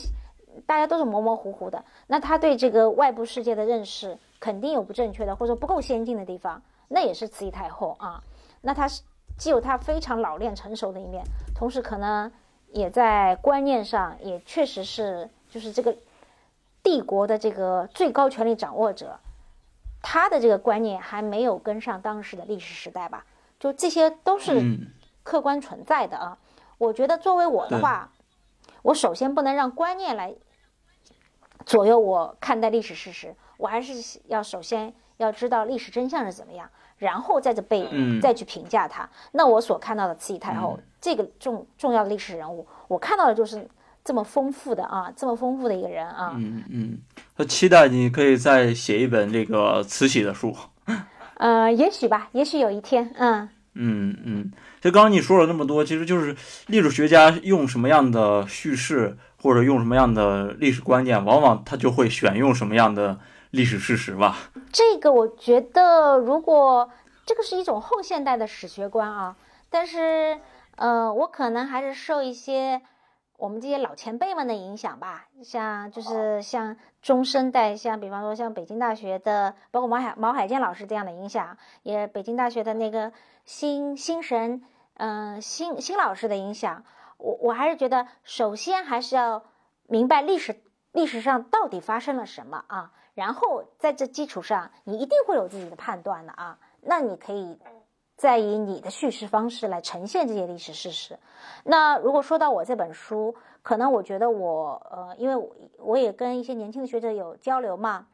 [0.66, 6.60] 大家都是模模糊糊的，那他对这个外部世界的认识肯定有不正确的，或者说不够先进的地方。
[6.88, 8.24] 那也是慈禧太后啊，
[8.62, 9.04] 那她是
[9.38, 11.24] 既有她非常老练成熟的一面，
[11.54, 12.32] 同时可能
[12.72, 15.96] 也在观念上也确实是就是这个
[16.84, 19.20] 帝国的这个最高权力掌握者，
[20.02, 23.26] 他的这个观念还没有跟上当时的历史时代吧？
[23.60, 24.80] 就这些都是
[25.24, 26.38] 客观存在的啊。
[26.78, 28.12] 我觉得作为我的话，
[28.84, 30.36] 我首先不能让观念来。
[31.66, 37.88] 左右我看待历史事实，我还是要首先要知道历史真相是怎么样，然后再这背
[38.22, 39.08] 再去评价他。
[39.32, 43.68] 那我所看到的慈禧太后这个重重要的历史人物，我看到的就是
[44.04, 46.34] 这么丰富的啊，这么丰富的一个人啊。
[46.36, 46.98] 嗯嗯，
[47.36, 50.56] 他期待你可以再写一本这个慈禧的书。
[51.36, 54.52] 呃，也许吧，也许有一天，嗯嗯嗯。
[54.80, 56.36] 就刚刚你说了那么多，其实就是
[56.68, 59.18] 历史学家用什么样的叙事。
[59.40, 63.20] 或者用什么样的历史观念，往往他就会选用什么样的
[63.52, 64.36] 历史事实吧。
[64.72, 66.90] 这个我觉得，如果
[67.26, 69.36] 这个是一种后现代的史学观啊，
[69.70, 70.40] 但是，
[70.76, 72.82] 呃，我可能还是受一些
[73.38, 75.28] 我们这些老前辈们的影响吧。
[75.44, 83.12] 像就是像中生代，像比方说像北京大学的，包括毛海毛海建老师这样的影响，也北京大学的那个
[83.46, 84.64] 新新神，
[84.96, 86.84] 嗯，新新老师的影响。
[87.18, 89.44] 我我还是觉得，首先还是要
[89.88, 90.62] 明白历史
[90.92, 96.56] 历史上到底发生了什么啊，然后在这基础上，你一定会有自己的判断的啊。
[96.82, 97.58] 那你可以
[98.16, 101.18] 再以你的叙事方式来呈现这些历史事实。
[101.64, 103.34] 那如果说到我这本书，
[103.64, 105.50] 可能我觉得我呃，因为
[105.80, 108.06] 我也跟一些年轻的学者有交流嘛，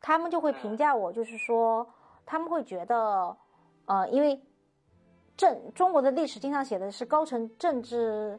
[0.00, 1.84] 他们就会评价我，就是说
[2.24, 3.36] 他们会觉得
[3.86, 4.40] 呃，因为
[5.36, 8.38] 政中国的历史经常写的是高层政治。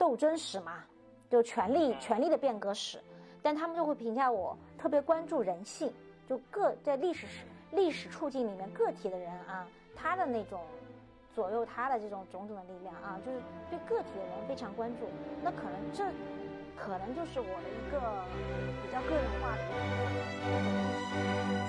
[0.00, 0.82] 斗争史嘛，
[1.28, 2.98] 就权力权力的变革史，
[3.42, 5.92] 但他们就会评价我特别关注人性，
[6.26, 10.62] 就个在历史史历史处境里面个体的人啊，他的那种
[11.34, 13.38] 左右他的这种种种的力量啊，就是
[13.68, 15.06] 对个体的人非常关注。
[15.42, 16.06] 那可能这
[16.78, 18.00] 可能就是我的一个
[18.82, 19.68] 比较个人化的一
[21.54, 21.59] 个。